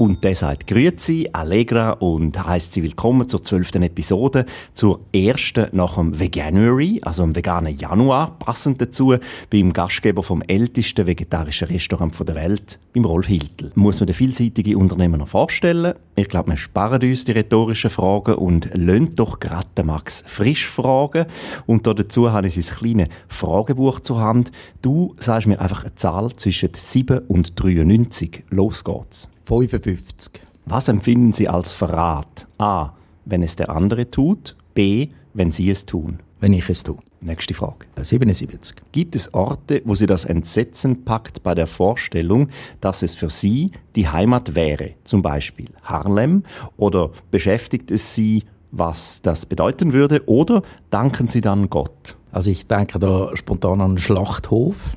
Und 0.00 0.24
der 0.24 0.34
sagt 0.34 0.66
Grüezi, 0.66 1.28
Allegra 1.30 1.90
und 1.90 2.42
heißt 2.42 2.72
Sie 2.72 2.82
willkommen 2.82 3.28
zur 3.28 3.44
zwölften 3.44 3.82
Episode, 3.82 4.46
zur 4.72 5.00
ersten 5.12 5.66
nach 5.72 5.96
dem 5.96 6.18
Veganuary, 6.18 7.02
also 7.04 7.22
dem 7.22 7.36
veganen 7.36 7.76
Januar, 7.76 8.38
passend 8.38 8.80
dazu 8.80 9.14
beim 9.50 9.74
Gastgeber 9.74 10.22
vom 10.22 10.40
ältesten 10.40 11.06
vegetarischen 11.06 11.68
Restaurant 11.68 12.18
der 12.26 12.34
Welt, 12.34 12.78
beim 12.94 13.04
Rolf 13.04 13.26
Hiltl. 13.26 13.72
Muss 13.74 14.00
man 14.00 14.06
den 14.06 14.14
vielseitigen 14.14 14.76
Unternehmer 14.76 15.18
noch 15.18 15.28
vorstellen? 15.28 15.92
Ich 16.16 16.30
glaube, 16.30 16.52
wir 16.52 16.56
sparen 16.56 17.02
uns 17.02 17.26
die 17.26 17.32
rhetorischen 17.32 17.90
Fragen 17.90 18.36
und 18.36 18.70
lönt 18.72 19.18
doch 19.18 19.38
gerade 19.38 19.84
Max 19.84 20.24
frisch 20.26 20.66
fragen. 20.66 21.26
Und 21.66 21.86
dazu 21.86 22.32
habe 22.32 22.46
ich 22.46 22.54
sein 22.54 22.74
kleines 22.74 23.08
Fragebuch 23.28 24.00
zur 24.00 24.22
Hand. 24.22 24.50
Du 24.80 25.14
sagst 25.18 25.46
mir 25.46 25.60
einfach 25.60 25.84
eine 25.84 25.94
Zahl 25.96 26.34
zwischen 26.36 26.70
7 26.72 27.18
und 27.28 27.62
93. 27.62 28.44
Los 28.48 28.82
geht's. 28.82 29.28
55. 29.50 30.42
Was 30.66 30.86
empfinden 30.86 31.32
Sie 31.32 31.48
als 31.48 31.72
Verrat? 31.72 32.46
A. 32.58 32.92
Wenn 33.24 33.42
es 33.42 33.56
der 33.56 33.70
andere 33.70 34.08
tut. 34.08 34.56
B. 34.74 35.08
Wenn 35.34 35.50
Sie 35.50 35.68
es 35.70 35.86
tun. 35.86 36.20
Wenn 36.38 36.52
ich 36.52 36.70
es 36.70 36.84
tue. 36.84 36.98
Nächste 37.20 37.54
Frage. 37.54 37.86
77. 38.00 38.76
Gibt 38.92 39.16
es 39.16 39.34
Orte, 39.34 39.82
wo 39.84 39.96
Sie 39.96 40.06
das 40.06 40.24
Entsetzen 40.24 41.04
packt 41.04 41.42
bei 41.42 41.56
der 41.56 41.66
Vorstellung, 41.66 42.50
dass 42.80 43.02
es 43.02 43.16
für 43.16 43.28
Sie 43.28 43.72
die 43.96 44.06
Heimat 44.06 44.54
wäre? 44.54 44.92
Zum 45.02 45.20
Beispiel 45.20 45.66
Harlem? 45.82 46.44
Oder 46.76 47.10
beschäftigt 47.32 47.90
es 47.90 48.14
Sie, 48.14 48.44
was 48.70 49.20
das 49.20 49.46
bedeuten 49.46 49.92
würde? 49.92 50.22
Oder 50.28 50.62
danken 50.90 51.26
Sie 51.26 51.40
dann 51.40 51.68
Gott? 51.68 52.16
Also 52.30 52.50
ich 52.50 52.68
denke 52.68 53.00
da 53.00 53.36
spontan 53.36 53.80
an 53.80 53.90
einen 53.90 53.98
Schlachthof. 53.98 54.96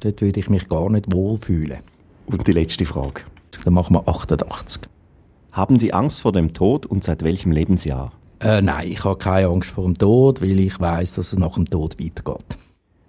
Dort 0.00 0.22
würde 0.22 0.40
ich 0.40 0.48
mich 0.48 0.66
gar 0.70 0.90
nicht 0.90 1.12
wohlfühlen. 1.12 1.80
Und 2.24 2.46
die 2.46 2.52
letzte 2.52 2.86
Frage. 2.86 3.20
Dann 3.64 3.74
machen 3.74 3.94
wir 3.94 4.08
88. 4.08 4.82
Haben 5.52 5.78
Sie 5.78 5.92
Angst 5.92 6.20
vor 6.20 6.32
dem 6.32 6.52
Tod 6.52 6.86
und 6.86 7.04
seit 7.04 7.22
welchem 7.22 7.52
Lebensjahr? 7.52 8.12
Äh, 8.40 8.62
nein, 8.62 8.88
ich 8.90 9.04
habe 9.04 9.18
keine 9.18 9.48
Angst 9.48 9.70
vor 9.70 9.84
dem 9.84 9.98
Tod, 9.98 10.40
weil 10.40 10.58
ich 10.60 10.80
weiß, 10.80 11.14
dass 11.14 11.32
es 11.32 11.38
nach 11.38 11.54
dem 11.54 11.68
Tod 11.68 12.02
weitergeht. 12.02 12.56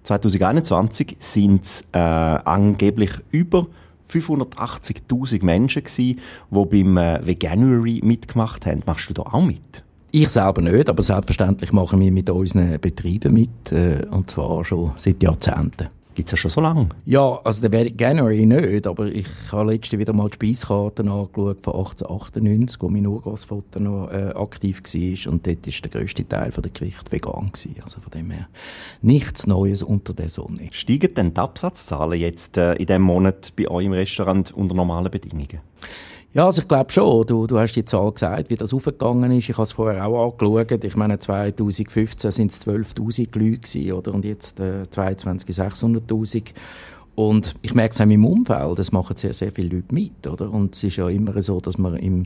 2021 0.03 1.17
sind 1.19 1.63
es 1.63 1.85
äh, 1.93 1.99
angeblich 1.99 3.11
über 3.29 3.67
580.000 4.11 5.45
Menschen 5.45 5.83
gewesen, 5.83 6.19
die 6.49 6.65
beim 6.65 6.97
äh, 6.97 7.25
Veganuary 7.25 8.01
mitgemacht 8.03 8.65
haben. 8.65 8.81
Machst 8.85 9.09
du 9.09 9.13
da 9.13 9.21
auch 9.23 9.41
mit? 9.41 9.83
Ich 10.11 10.27
selber 10.27 10.61
nicht, 10.61 10.89
aber 10.89 11.01
selbstverständlich 11.01 11.71
machen 11.71 12.01
wir 12.01 12.11
mit 12.11 12.29
unseren 12.29 12.77
Betrieben 12.81 13.33
mit, 13.33 13.71
äh, 13.71 14.05
und 14.11 14.29
zwar 14.29 14.65
schon 14.65 14.91
seit 14.97 15.23
Jahrzehnten. 15.23 15.87
Gibt 16.13 16.27
es 16.27 16.31
ja 16.31 16.37
schon 16.37 16.51
so 16.51 16.59
lange? 16.59 16.89
Ja, 17.05 17.39
also 17.43 17.67
der 17.67 17.87
January 17.87 18.45
nicht, 18.45 18.85
aber 18.85 19.05
ich 19.05 19.27
habe 19.51 19.71
letzte 19.71 19.97
wieder 19.97 20.11
mal 20.11 20.29
die 20.29 20.35
Speiskarten 20.35 21.07
angeschaut 21.07 21.59
von 21.63 21.73
1898, 21.73 22.81
wo 22.81 22.89
mein 22.89 23.07
Urgroßvater 23.07 23.79
noch 23.79 24.11
äh, 24.11 24.33
aktiv 24.35 24.81
war 24.83 25.31
und 25.31 25.47
dort 25.47 25.65
war 25.65 25.73
der 25.83 25.91
grösste 25.91 26.27
Teil 26.27 26.51
der 26.51 26.71
Gericht 26.71 27.11
vegan 27.11 27.51
gewesen. 27.53 27.81
Also 27.81 28.01
von 28.01 28.11
dem 28.11 28.29
her 28.31 28.49
nichts 29.01 29.47
Neues 29.47 29.83
unter 29.83 30.13
der 30.13 30.27
Sonne. 30.27 30.67
Steigen 30.71 31.13
denn 31.13 31.33
die 31.33 31.39
Absatzzahlen 31.39 32.19
jetzt 32.19 32.57
äh, 32.57 32.73
in 32.73 32.87
diesem 32.87 33.03
Monat 33.03 33.53
bei 33.55 33.69
euch 33.69 33.85
im 33.85 33.93
Restaurant 33.93 34.51
unter 34.51 34.75
normalen 34.75 35.09
Bedingungen? 35.09 35.61
Ja, 36.33 36.45
also 36.45 36.61
ich 36.61 36.67
glaube 36.67 36.89
schon. 36.91 37.27
Du, 37.27 37.45
du 37.45 37.59
hast 37.59 37.73
die 37.73 37.83
Zahl 37.83 38.09
gesagt, 38.11 38.49
wie 38.49 38.55
das 38.55 38.73
aufgegangen 38.73 39.31
ist. 39.31 39.49
Ich 39.49 39.57
habe 39.57 39.63
es 39.63 39.73
vorher 39.73 40.05
auch 40.05 40.31
angeschaut. 40.31 40.83
Ich 40.83 40.95
meine, 40.95 41.17
2015 41.17 42.31
sind 42.31 42.51
es 42.51 42.65
12'000 42.65 43.37
Leute 43.37 43.57
gewesen, 43.57 43.91
oder? 43.91 44.13
Und 44.13 44.23
jetzt 44.23 44.61
äh, 44.61 44.89
22 44.89 45.53
600'000. 45.53 46.53
Und 47.15 47.55
ich 47.61 47.73
merke 47.73 47.91
es 47.91 47.99
auch 47.99 48.03
in 48.03 48.09
meinem 48.09 48.25
Umfeld, 48.25 48.79
es 48.79 48.93
machen 48.93 49.17
sehr, 49.17 49.33
sehr 49.33 49.51
viele 49.51 49.75
Leute 49.75 49.93
mit, 49.93 50.25
oder? 50.25 50.49
Und 50.49 50.73
es 50.73 50.83
ist 50.83 50.95
ja 50.95 51.09
immer 51.09 51.41
so, 51.41 51.59
dass 51.59 51.77
man 51.77 51.97
im 51.97 52.25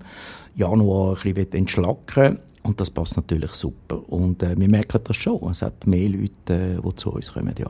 Januar 0.53 1.17
ein 1.25 1.33
bisschen 1.33 1.53
entschlacken 1.53 2.37
und 2.65 2.81
das 2.81 2.89
passt 2.89 3.15
natürlich 3.15 3.51
super. 3.51 4.01
Und 4.07 4.41
äh, 4.43 4.57
wir 4.57 4.67
merken 4.67 4.99
das 5.03 5.15
schon. 5.15 5.39
Es 5.51 5.61
hat 5.61 5.85
mehr 5.85 6.09
Leute, 6.09 6.53
äh, 6.53 6.81
die 6.81 6.95
zu 6.95 7.11
uns 7.11 7.33
kommen, 7.33 7.53
ja. 7.57 7.69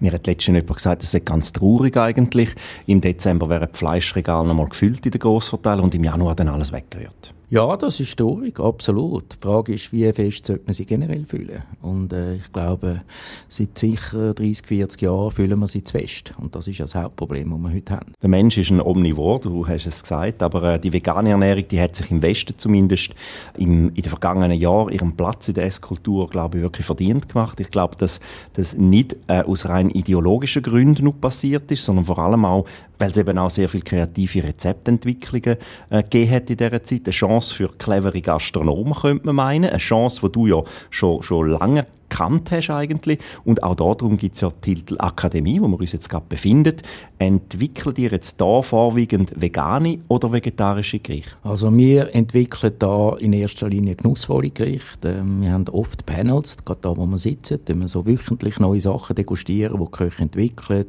Mir 0.00 0.12
hat 0.12 0.26
letztens 0.26 0.56
jemand 0.56 0.76
gesagt, 0.76 1.02
es 1.02 1.10
sei 1.10 1.20
ganz 1.20 1.52
traurig 1.52 1.96
eigentlich. 1.96 2.54
Im 2.86 3.00
Dezember 3.00 3.48
wären 3.48 3.68
die 3.72 3.78
Fleischregale 3.78 4.46
nochmal 4.46 4.68
gefüllt 4.68 5.04
in 5.04 5.12
den 5.12 5.20
Grossverteiler 5.20 5.82
und 5.82 5.94
im 5.94 6.04
Januar 6.04 6.34
dann 6.34 6.48
alles 6.48 6.72
weggerührt. 6.72 7.34
Ja, 7.48 7.76
das 7.76 8.00
ist 8.00 8.16
traurig, 8.16 8.58
absolut. 8.58 9.34
Die 9.34 9.46
Frage 9.46 9.74
ist, 9.74 9.92
wie 9.92 10.12
fest 10.12 10.46
sollte 10.46 10.64
man 10.66 10.74
sich 10.74 10.84
generell 10.84 11.24
fühlen? 11.24 11.62
Und 11.80 12.12
äh, 12.12 12.34
ich 12.34 12.52
glaube, 12.52 13.02
seit 13.48 13.78
sicher 13.78 14.34
30, 14.34 14.66
40 14.66 15.02
Jahren 15.02 15.30
fühlen 15.30 15.56
wir 15.60 15.68
sie 15.68 15.80
zu 15.80 15.96
fest. 15.96 16.32
Und 16.38 16.56
das 16.56 16.66
ist 16.66 16.78
ja 16.78 16.86
das 16.86 16.96
Hauptproblem, 16.96 17.50
das 17.50 17.58
wir 17.60 17.72
heute 17.72 17.94
haben. 17.94 18.14
Der 18.20 18.28
Mensch 18.28 18.58
ist 18.58 18.70
ein 18.70 18.80
Omnivor, 18.80 19.38
du 19.38 19.64
hast 19.68 19.86
es 19.86 20.02
gesagt, 20.02 20.42
aber 20.42 20.74
äh, 20.74 20.80
die 20.80 20.92
vegane 20.92 21.30
Ernährung, 21.30 21.68
die 21.68 21.80
hat 21.80 21.94
sich 21.94 22.10
im 22.10 22.20
Westen 22.20 22.58
zumindest 22.58 23.14
im, 23.56 23.90
in 23.90 24.02
den 24.02 24.10
vergangenen 24.36 24.60
Jahren 24.60 24.92
ihren 24.92 25.16
Platz 25.16 25.48
in 25.48 25.54
der 25.54 25.64
Esskultur, 25.64 26.28
glaube 26.28 26.58
ich, 26.58 26.62
wirklich 26.62 26.86
verdient 26.86 27.28
gemacht. 27.28 27.58
Ich 27.60 27.70
glaube, 27.70 27.96
dass 27.96 28.20
das 28.54 28.76
nicht 28.76 29.16
äh, 29.28 29.42
aus 29.42 29.68
rein 29.68 29.90
ideologischen 29.90 30.62
Gründen 30.62 31.04
nur 31.04 31.14
passiert 31.14 31.70
ist, 31.70 31.84
sondern 31.84 32.04
vor 32.04 32.18
allem 32.18 32.44
auch, 32.44 32.66
weil 32.98 33.10
es 33.10 33.16
eben 33.16 33.38
auch 33.38 33.50
sehr 33.50 33.68
viel 33.68 33.82
kreative 33.82 34.44
Rezeptentwicklungen 34.44 35.56
äh, 35.90 36.02
gegeben 36.02 36.32
hat 36.32 36.50
in 36.50 36.56
dieser 36.56 36.82
Zeit. 36.82 37.02
Eine 37.04 37.12
Chance 37.12 37.54
für 37.54 37.68
clevere 37.68 38.20
Gastronomen, 38.20 38.94
könnte 38.94 39.26
man 39.26 39.36
meinen. 39.36 39.70
Eine 39.70 39.78
Chance, 39.78 40.20
die 40.22 40.32
du 40.32 40.46
ja 40.46 40.62
schon, 40.90 41.22
schon 41.22 41.50
lange 41.50 41.86
gekannt 42.08 42.50
hast 42.50 42.70
eigentlich. 42.70 43.18
Und 43.44 43.62
auch 43.62 43.74
darum 43.74 44.16
gibt 44.16 44.36
es 44.36 44.40
ja 44.40 44.50
die 44.50 44.74
Titel 44.74 44.96
Akademie, 44.98 45.60
wo 45.60 45.68
wir 45.68 45.80
uns 45.80 45.92
jetzt 45.92 46.08
gerade 46.08 46.26
befinden. 46.28 46.76
Entwickelt 47.18 47.98
ihr 47.98 48.10
jetzt 48.10 48.40
da 48.40 48.62
vorwiegend 48.62 49.40
vegane 49.40 50.00
oder 50.08 50.32
vegetarische 50.32 50.98
Gerichte? 50.98 51.36
Also 51.42 51.74
wir 51.74 52.14
entwickeln 52.14 52.74
da 52.78 53.16
in 53.16 53.32
erster 53.32 53.68
Linie 53.68 53.96
genussvolle 53.96 54.50
Gerichte. 54.50 55.08
Ähm, 55.20 55.40
wir 55.42 55.52
haben 55.52 55.68
oft 55.68 56.06
Panels, 56.06 56.56
gerade 56.64 56.80
da, 56.82 56.96
wo 56.96 57.06
wir 57.06 57.18
sitzen, 57.18 57.60
wo 57.66 57.74
wir 57.74 57.88
so 57.88 58.06
wöchentlich 58.06 58.58
neue 58.60 58.80
Sachen 58.80 59.16
degustieren, 59.16 59.78
die 59.78 59.84
die 59.84 59.90
Köche 59.90 60.22
entwickeln, 60.22 60.86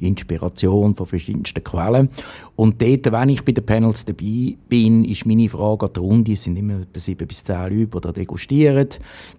Inspiration 0.00 0.94
von 0.94 1.06
verschiedensten 1.06 1.64
Quellen. 1.64 2.08
Und 2.56 2.80
dort, 2.80 3.10
wenn 3.10 3.28
ich 3.28 3.44
bei 3.44 3.52
den 3.52 3.66
Panels 3.66 4.04
dabei 4.04 4.56
bin, 4.68 5.04
ist 5.04 5.26
meine 5.26 5.48
Frage 5.48 5.86
an 5.86 5.92
die 5.94 6.00
Runde, 6.00 6.32
es 6.32 6.44
sind 6.44 6.56
immer 6.56 6.80
etwa 6.80 7.00
sieben 7.00 7.26
bis 7.26 7.42
zehn 7.44 7.62
Leute, 7.62 7.86
die 7.86 8.00
da 8.00 8.12
degustieren, 8.12 8.88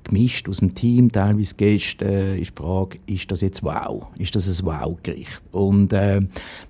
gemischt 0.03 0.49
aus 0.49 0.57
dem 0.57 0.75
Team, 0.75 1.09
teilweise 1.15 1.55
Gäste, 1.55 2.05
äh, 2.05 2.39
ist 2.39 2.51
die 2.51 2.61
Frage, 2.61 2.99
ist 3.05 3.31
das 3.31 3.41
jetzt 3.41 3.63
wow? 3.63 4.07
Ist 4.17 4.35
das 4.35 4.47
ein 4.47 4.65
Wow-Gericht? 4.65 5.43
Und 5.51 5.93
äh, 5.93 6.21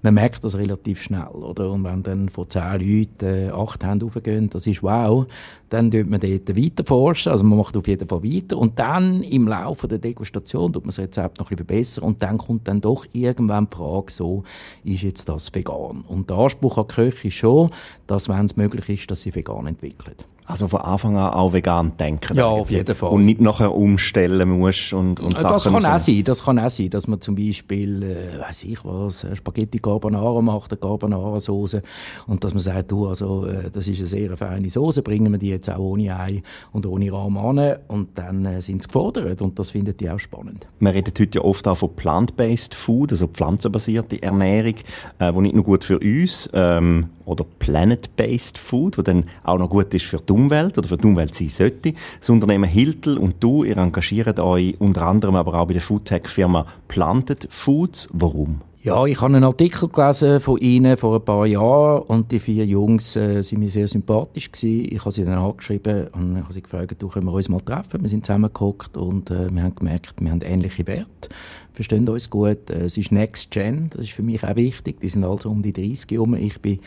man 0.03 0.13
merkt 0.13 0.43
das 0.43 0.55
relativ 0.57 1.01
schnell, 1.01 1.27
oder? 1.29 1.71
Und 1.71 1.83
wenn 1.83 2.03
dann 2.03 2.29
von 2.29 2.47
zehn 2.47 2.79
Leuten 2.79 3.25
äh, 3.25 3.49
acht 3.49 3.83
Hände 3.83 4.05
aufgehen, 4.05 4.49
das 4.49 4.67
ist 4.67 4.83
wow, 4.83 5.25
dann 5.69 5.89
tut 5.89 6.07
man 6.07 6.19
dort 6.19 6.55
weiter 6.55 6.83
forschen, 6.83 7.31
also 7.31 7.43
man 7.43 7.57
macht 7.57 7.75
auf 7.75 7.87
jeden 7.87 8.07
Fall 8.07 8.23
weiter 8.23 8.57
und 8.57 8.77
dann 8.77 9.23
im 9.23 9.47
Laufe 9.47 9.87
der 9.87 9.97
Degustation 9.97 10.71
tut 10.71 10.83
man 10.83 10.89
das 10.89 10.99
Rezept 10.99 11.39
noch 11.39 11.49
ein 11.49 11.57
verbessern 11.57 12.03
und 12.03 12.21
dann 12.21 12.37
kommt 12.37 12.67
dann 12.67 12.81
doch 12.81 13.05
irgendwann 13.13 13.67
die 13.67 13.75
Frage 13.75 14.11
so, 14.11 14.43
ist 14.83 15.01
jetzt 15.01 15.27
das 15.27 15.53
vegan? 15.53 16.03
Und 16.07 16.29
der 16.29 16.37
Anspruch 16.37 16.77
an 16.77 16.85
die 16.87 16.93
Köche 16.93 17.27
ist 17.29 17.33
schon, 17.33 17.71
dass 18.05 18.29
wenn 18.29 18.45
es 18.45 18.55
möglich 18.55 18.89
ist, 18.89 19.09
dass 19.09 19.23
sie 19.23 19.33
vegan 19.33 19.65
entwickeln. 19.65 20.15
Also 20.47 20.67
von 20.67 20.81
Anfang 20.81 21.17
an 21.17 21.33
auch 21.33 21.53
vegan 21.53 21.97
denken. 21.97 22.35
Ja, 22.35 22.45
auf 22.45 22.69
jeden 22.69 22.95
Fall. 22.95 23.09
Und 23.09 23.25
nicht 23.25 23.41
nachher 23.41 23.73
umstellen 23.73 24.47
muss 24.49 24.93
und, 24.93 25.19
und 25.19 25.33
das 25.33 25.63
Sachen 25.63 25.81
kann 25.81 25.85
auch 25.85 25.99
sein, 25.99 26.23
das 26.23 26.45
kann 26.45 26.59
auch 26.59 26.69
sein, 26.69 26.89
dass 26.91 27.07
man 27.07 27.19
zum 27.19 27.35
Beispiel, 27.35 28.03
äh, 28.03 28.39
weiß 28.39 28.63
ich 28.65 28.85
was, 28.85 29.23
äh, 29.23 29.35
Spaghetti 29.35 29.79
Carbonara 29.79 30.41
macht, 30.41 30.71
eine 30.71 30.79
Carbonara 30.79 31.39
Soße 31.39 31.81
und 32.27 32.43
dass 32.43 32.53
man 32.53 32.61
sagt, 32.61 32.91
du, 32.91 33.07
also 33.07 33.45
äh, 33.45 33.71
das 33.71 33.87
ist 33.87 33.97
eine 33.97 34.07
sehr 34.07 34.37
feine 34.37 34.69
Soße, 34.69 35.01
bringen 35.01 35.31
wir 35.31 35.39
die 35.39 35.49
jetzt 35.49 35.69
auch 35.69 35.79
ohne 35.79 36.15
Ei 36.15 36.43
und 36.71 36.85
ohne 36.85 37.11
Rahm 37.11 37.37
an 37.37 37.77
und 37.87 38.09
dann 38.15 38.45
äh, 38.45 38.61
sind 38.61 38.83
sie 38.83 38.87
gefordert 38.87 39.41
und 39.41 39.57
das 39.57 39.71
findet 39.71 39.99
die 39.99 40.09
auch 40.09 40.19
spannend. 40.19 40.67
Wir 40.79 40.93
reden 40.93 41.13
heute 41.19 41.39
ja 41.39 41.43
oft 41.43 41.67
auch 41.67 41.77
von 41.77 41.95
plant-based 41.95 42.75
Food, 42.75 43.11
also 43.11 43.27
pflanzenbasierte 43.27 44.21
Ernährung, 44.21 44.75
äh, 45.17 45.33
wo 45.33 45.41
nicht 45.41 45.55
nur 45.55 45.63
gut 45.63 45.83
für 45.83 45.97
uns 45.97 46.47
ähm, 46.53 47.09
oder 47.25 47.45
planet-based 47.59 48.57
Food, 48.57 48.97
wo 48.97 49.01
dann 49.01 49.25
auch 49.43 49.57
noch 49.57 49.69
gut 49.69 49.93
ist 49.93 50.05
für 50.05 50.17
die 50.17 50.33
Umwelt 50.33 50.77
oder 50.77 50.87
für 50.87 50.97
die 50.97 51.07
Umwelt 51.07 51.35
sein 51.35 51.49
sollte. 51.49 51.93
Das 52.19 52.29
Unternehmen 52.29 52.69
Hiltl 52.69 53.17
und 53.17 53.35
du, 53.39 53.63
ihr 53.63 53.77
engagiert 53.77 54.39
euch 54.39 54.79
unter 54.79 55.03
anderem 55.03 55.35
aber 55.35 55.53
auch 55.59 55.67
bei 55.67 55.73
der 55.73 55.81
Foodtech-Firma 55.81 56.65
Planted 56.87 57.47
Foods. 57.49 58.07
Warum? 58.13 58.61
Ja, 58.85 59.03
ich 59.07 59.19
habe 59.19 59.35
einen 59.35 59.43
Artikel 59.43 59.89
gelesen 59.89 60.39
von 60.39 60.59
Ihnen 60.59 60.95
vor 60.95 61.15
ein 61.15 61.25
paar 61.25 61.47
Jahren 61.47 62.03
und 62.03 62.31
die 62.31 62.37
vier 62.37 62.67
Jungs 62.67 63.15
äh, 63.15 63.41
sind 63.41 63.57
mir 63.57 63.69
sehr 63.71 63.87
sympathisch 63.87 64.51
gewesen. 64.51 64.93
Ich 64.93 64.99
habe 64.99 65.09
sie 65.09 65.25
dann 65.25 65.39
angeschrieben 65.39 66.09
und 66.09 66.37
habe 66.37 66.53
sie 66.53 66.61
gefragt, 66.61 66.95
du 66.99 67.07
können 67.07 67.25
wir 67.25 67.33
uns 67.33 67.49
mal 67.49 67.61
treffen. 67.61 68.03
Wir 68.03 68.09
sind 68.09 68.27
zusammengeguckt 68.27 68.95
und 68.95 69.31
äh, 69.31 69.49
wir 69.51 69.63
haben 69.63 69.73
gemerkt, 69.73 70.21
wir 70.21 70.29
haben 70.29 70.41
ähnliche 70.41 70.85
Werte, 70.85 71.29
verstehen 71.73 72.07
uns 72.07 72.29
gut. 72.29 72.69
Äh, 72.69 72.83
es 72.83 72.95
ist 72.95 73.11
Next 73.11 73.49
Gen, 73.49 73.89
das 73.89 74.03
ist 74.03 74.11
für 74.11 74.21
mich 74.21 74.43
auch 74.43 74.55
wichtig. 74.55 75.01
Die 75.01 75.09
sind 75.09 75.23
also 75.23 75.49
um 75.49 75.63
die 75.63 75.73
30 75.73 76.11
herum. 76.11 76.35
Ich 76.35 76.61
bin 76.61 76.79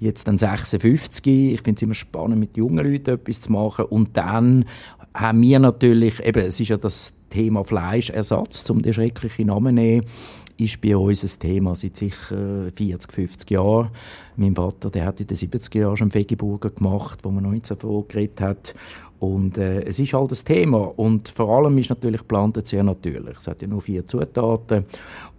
jetzt 0.00 0.26
dann 0.26 0.38
56. 0.38 1.24
Ich 1.52 1.62
finde 1.62 1.76
es 1.76 1.82
immer 1.82 1.94
spannend, 1.94 2.40
mit 2.40 2.56
jungen 2.56 2.84
Leuten 2.84 3.10
etwas 3.10 3.42
zu 3.42 3.52
machen 3.52 3.84
und 3.84 4.16
dann 4.16 4.64
haben 5.14 5.40
wir 5.40 5.60
natürlich, 5.60 6.20
eben, 6.24 6.44
es 6.44 6.58
ist 6.58 6.70
ja 6.70 6.78
das 6.78 7.14
Thema 7.30 7.62
Fleischersatz, 7.62 8.68
um 8.70 8.82
den 8.82 8.92
schrecklichen 8.92 9.46
Namen 9.46 9.76
zu 9.76 9.82
nehmen 9.82 10.06
ist 10.56 10.80
bei 10.80 10.96
uns 10.96 11.24
ein 11.24 11.40
Thema 11.40 11.74
seit 11.74 11.96
sicher 11.96 12.70
40, 12.74 13.12
50 13.12 13.50
Jahren. 13.50 13.90
Mein 14.36 14.54
Vater, 14.54 14.90
der 14.90 15.06
hat 15.06 15.20
in 15.20 15.26
den 15.26 15.36
70er 15.36 15.80
Jahren 15.80 15.96
schon 15.96 16.14
Vegeburger 16.14 16.70
gemacht, 16.70 17.20
wo 17.22 17.30
man 17.30 17.44
noch 17.44 17.50
nicht 17.50 17.66
so 17.66 17.74
viel 17.74 18.04
geredet 18.08 18.40
hat. 18.40 18.74
Und 19.18 19.56
äh, 19.58 19.82
es 19.84 19.98
ist 19.98 20.12
halt 20.12 20.30
das 20.30 20.44
Thema. 20.44 20.78
Und 20.96 21.28
vor 21.28 21.48
allem 21.48 21.78
ist 21.78 21.88
natürlich 21.88 22.20
geplant 22.20 22.66
sehr 22.66 22.82
natürlich. 22.82 23.38
Es 23.38 23.46
hat 23.46 23.62
ja 23.62 23.68
nur 23.68 23.80
vier 23.80 24.04
Zutaten 24.04 24.84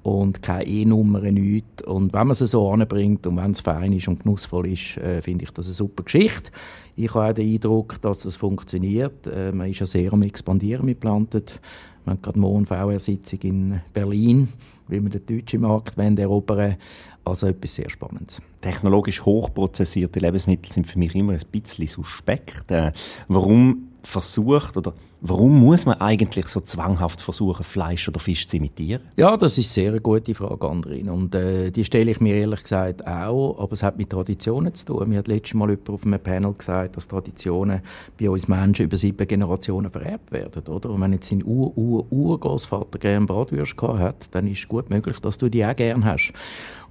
und 0.01 0.41
keine 0.41 0.65
E-Nummer, 0.65 1.19
nichts. 1.19 1.83
Und 1.83 2.13
wenn 2.13 2.27
man 2.27 2.31
es 2.31 2.39
so 2.39 2.69
anbringt 2.71 3.27
und 3.27 3.37
wenn 3.37 3.51
es 3.51 3.61
fein 3.61 3.93
ist 3.93 4.07
und 4.07 4.23
genussvoll 4.23 4.67
ist, 4.67 4.97
äh, 4.97 5.21
finde 5.21 5.43
ich 5.43 5.51
das 5.51 5.67
eine 5.67 5.75
super 5.75 6.03
Geschichte. 6.03 6.51
Ich 6.95 7.13
habe 7.13 7.29
auch 7.29 7.33
den 7.33 7.53
Eindruck, 7.53 8.01
dass 8.01 8.19
das 8.19 8.35
funktioniert. 8.35 9.27
Äh, 9.27 9.51
man 9.51 9.69
ist 9.69 9.79
ja 9.79 9.85
sehr 9.85 10.13
am 10.13 10.23
Expandieren 10.23 10.85
mit 10.85 10.99
Plantet. 10.99 11.59
Wir 12.05 12.11
haben 12.11 12.21
gerade 12.21 12.39
morgen 12.39 12.65
VR-Sitzung 12.65 13.39
in 13.41 13.81
Berlin, 13.93 14.47
wie 14.87 15.01
wir 15.01 15.09
den 15.09 15.25
deutschen 15.25 15.61
Markt 15.61 15.97
erobern 15.97 16.75
Also 17.23 17.47
etwas 17.47 17.75
sehr 17.75 17.89
Spannendes. 17.89 18.41
Technologisch 18.61 19.23
hochprozessierte 19.23 20.19
Lebensmittel 20.19 20.71
sind 20.71 20.87
für 20.87 20.99
mich 20.99 21.15
immer 21.15 21.33
ein 21.33 21.41
bisschen 21.51 21.87
suspekt. 21.87 22.71
Äh, 22.71 22.91
warum 23.27 23.89
versucht 24.05 24.77
oder 24.77 24.93
warum 25.21 25.59
muss 25.59 25.85
man 25.85 25.99
eigentlich 25.99 26.47
so 26.47 26.59
zwanghaft 26.59 27.21
versuchen, 27.21 27.63
Fleisch 27.63 28.07
oder 28.07 28.19
Fisch 28.19 28.47
zu 28.47 28.57
imitieren? 28.57 29.01
Ja, 29.15 29.35
das 29.37 29.57
ist 29.57 29.73
sehr 29.73 29.89
eine 29.89 30.01
gute 30.01 30.35
Frage, 30.35 30.69
Andrin. 30.69 31.09
Und 31.09 31.33
äh, 31.35 31.71
die 31.71 31.83
stelle 31.83 32.11
ich 32.11 32.21
mir 32.21 32.35
ehrlich 32.35 32.61
gesagt 32.61 33.05
auch, 33.05 33.57
aber 33.59 33.73
es 33.73 33.83
hat 33.83 33.97
mit 33.97 34.09
Traditionen 34.09 34.73
zu 34.73 34.85
tun. 34.85 35.09
Mir 35.09 35.19
hat 35.19 35.27
letztes 35.27 35.55
Mal 35.55 35.69
jemand 35.69 35.89
auf 35.89 36.05
einem 36.05 36.19
Panel 36.19 36.53
gesagt, 36.53 36.97
dass 36.97 37.07
Traditionen 37.07 37.81
bei 38.19 38.29
uns 38.29 38.47
Menschen 38.47 38.85
über 38.85 38.97
sieben 38.97 39.27
Generationen 39.27 39.91
vererbt 39.91 40.31
werden, 40.31 40.63
oder? 40.67 40.89
Und 40.89 41.01
wenn 41.01 41.13
jetzt 41.13 41.29
sein 41.29 41.43
Ur-Ur-Urgroßvater 41.43 42.99
gerne 42.99 43.25
Bratwürste 43.25 43.75
gehabt 43.75 43.99
hat, 43.99 44.35
dann 44.35 44.47
ist 44.47 44.59
es 44.59 44.67
gut 44.75 44.89
möglich, 44.89 45.19
dass 45.19 45.37
du 45.37 45.49
die 45.49 45.65
auch 45.65 45.75
gerne 45.75 46.05
hast. 46.05 46.33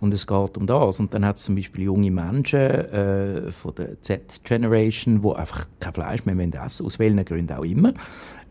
Und 0.01 0.13
es 0.13 0.27
geht 0.27 0.57
um 0.59 0.67
das. 0.67 1.01
Und 1.01 1.15
dann 1.15 1.25
hat 1.25 1.37
es 1.37 1.45
zum 1.45 1.55
Beispiel 1.55 1.85
junge 1.85 2.11
Menschen 2.11 2.61
äh, 2.61 3.53
von 3.53 3.75
der 3.75 4.01
Z-Generation, 4.03 5.21
die 5.21 5.29
einfach 5.29 5.67
kein 5.81 5.95
Fleisch 5.95 6.25
mehr 6.25 6.65
essen 6.65 6.87
aus 6.87 6.99
welchen 6.99 7.25
Gründen 7.25 7.57
auch 7.57 7.65
immer. 7.65 7.95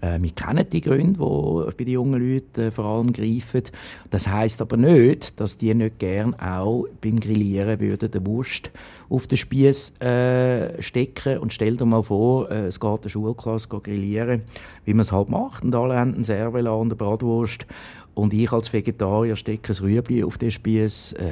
Äh, 0.03 0.21
wir 0.21 0.31
kennen 0.31 0.68
die 0.69 0.81
Gründe, 0.81 1.19
die 1.19 1.75
bei 1.77 1.83
den 1.85 1.94
jungen 1.94 2.21
Leuten 2.21 2.62
äh, 2.62 2.71
vor 2.71 2.85
allem 2.85 3.13
greifen. 3.13 3.63
Das 4.09 4.27
heißt 4.27 4.62
aber 4.62 4.75
nicht, 4.77 5.39
dass 5.39 5.57
die 5.57 5.74
nicht 5.74 6.00
gern 6.00 6.33
auch 6.35 6.85
beim 7.01 7.19
Grillieren 7.19 7.80
würden 7.80 8.12
den 8.12 8.25
Wurst 8.27 8.71
auf 9.09 9.27
den 9.27 9.38
Spieß 9.38 10.01
äh, 10.01 10.81
stecken 10.81 11.38
und 11.38 11.53
stell 11.53 11.77
dir 11.77 11.85
mal 11.85 12.03
vor, 12.03 12.51
äh, 12.51 12.68
es 12.68 12.80
geht 12.80 13.01
eine 13.01 13.09
Schulklasse 13.09 13.69
grillieren, 13.69 14.41
wie 14.85 14.94
man 14.94 15.01
es 15.01 15.12
halt 15.12 15.30
macht 15.30 15.63
und 15.63 15.74
alle 15.74 15.95
haben 15.95 16.15
einen 16.15 16.24
Servela 16.24 16.71
und 16.71 16.88
eine 16.88 16.95
Bratwurst 16.95 17.65
und 18.13 18.33
ich 18.33 18.51
als 18.51 18.71
Vegetarier 18.71 19.36
stecke 19.36 19.74
ein 19.74 19.80
Rüebli 19.80 20.24
auf 20.24 20.38
den 20.38 20.51
Spieß, 20.51 21.13
äh, 21.13 21.31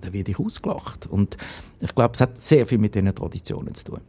da 0.00 0.12
werde 0.12 0.30
ich 0.30 0.38
ausgelacht. 0.38 1.06
Und 1.06 1.36
ich 1.80 1.94
glaube, 1.94 2.14
es 2.14 2.20
hat 2.20 2.40
sehr 2.40 2.66
viel 2.66 2.78
mit 2.78 2.94
diesen 2.94 3.14
Traditionen 3.14 3.74
zu 3.74 3.84
tun. 3.84 4.00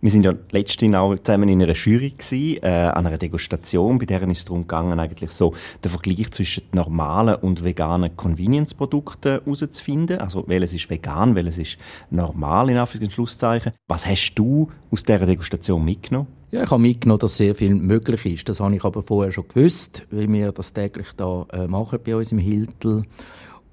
Wir 0.00 0.12
sind 0.12 0.24
ja 0.24 0.32
letztens 0.52 0.94
auch 0.94 1.16
zusammen 1.16 1.48
in 1.48 1.60
einer 1.60 1.74
Jury 1.74 2.10
gewesen, 2.10 2.62
äh, 2.62 2.68
an 2.68 3.08
einer 3.08 3.18
Degustation, 3.18 3.98
bei 3.98 4.06
der 4.06 4.22
ist 4.22 4.38
es 4.38 4.44
darum 4.44 4.62
gegangen, 4.62 5.00
eigentlich 5.00 5.32
so 5.32 5.54
den 5.82 5.90
Vergleich 5.90 6.30
zwischen 6.30 6.62
normalen 6.72 7.34
und 7.34 7.64
veganen 7.64 8.16
Convenience-Produkten 8.16 9.40
herauszufinden. 9.44 10.20
Also, 10.20 10.44
welches 10.46 10.72
ist 10.72 10.88
vegan, 10.88 11.34
welches 11.34 11.58
ist 11.58 11.78
normal, 12.10 12.70
in 12.70 12.76
Anführungs- 12.76 13.02
und 13.06 13.12
Schlusszeichen. 13.12 13.72
Was 13.88 14.06
hast 14.06 14.34
du 14.36 14.70
aus 14.92 15.02
dieser 15.02 15.26
Degustation 15.26 15.84
mitgenommen? 15.84 16.37
Ja, 16.50 16.62
ich 16.62 16.70
habe 16.70 16.80
mitgenommen, 16.80 17.18
dass 17.18 17.36
sehr 17.36 17.54
viel 17.54 17.74
möglich 17.74 18.24
ist. 18.24 18.48
Das 18.48 18.60
habe 18.60 18.74
ich 18.74 18.82
aber 18.82 19.02
vorher 19.02 19.30
schon 19.30 19.46
gewusst, 19.48 20.06
wie 20.10 20.32
wir 20.32 20.50
das 20.50 20.72
täglich 20.72 21.08
da 21.14 21.44
äh, 21.52 21.66
machen 21.66 21.98
bei 22.02 22.16
uns 22.16 22.32
im 22.32 22.38
Hiltel. 22.38 23.04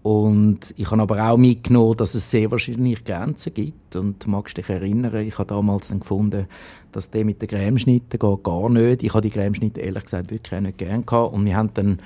Und 0.04 0.74
ich 0.76 0.92
habe 0.92 1.02
aber 1.02 1.32
auch 1.32 1.38
mitgenommen, 1.38 1.96
dass 1.96 2.16
es 2.16 2.30
sehr 2.30 2.52
wahrscheinlich 2.52 3.06
Grenzen 3.06 3.54
gibt. 3.54 3.96
Und 3.96 4.26
du 4.26 4.30
magst 4.30 4.58
dich 4.58 4.68
erinnern, 4.68 5.16
ich 5.26 5.38
habe 5.38 5.48
damals 5.48 5.88
dann 5.88 6.02
gefunden, 6.02 6.48
dass 6.92 7.10
der 7.10 7.24
mit 7.24 7.42
den 7.42 7.48
Cremeschnitten 7.48 8.20
geht 8.20 8.44
gar 8.44 8.70
nicht. 8.70 9.04
Ich 9.04 9.14
habe 9.14 9.22
die 9.22 9.30
Cremeschnitte 9.30 9.80
ehrlich 9.80 10.04
gesagt 10.04 10.30
wirklich 10.30 10.54
auch 10.54 10.62
nicht 10.62 10.78
gern 10.78 11.06
gehabt. 11.06 11.34
Und 11.34 11.46
wir 11.46 11.56
haben 11.56 11.72
dann 11.74 12.00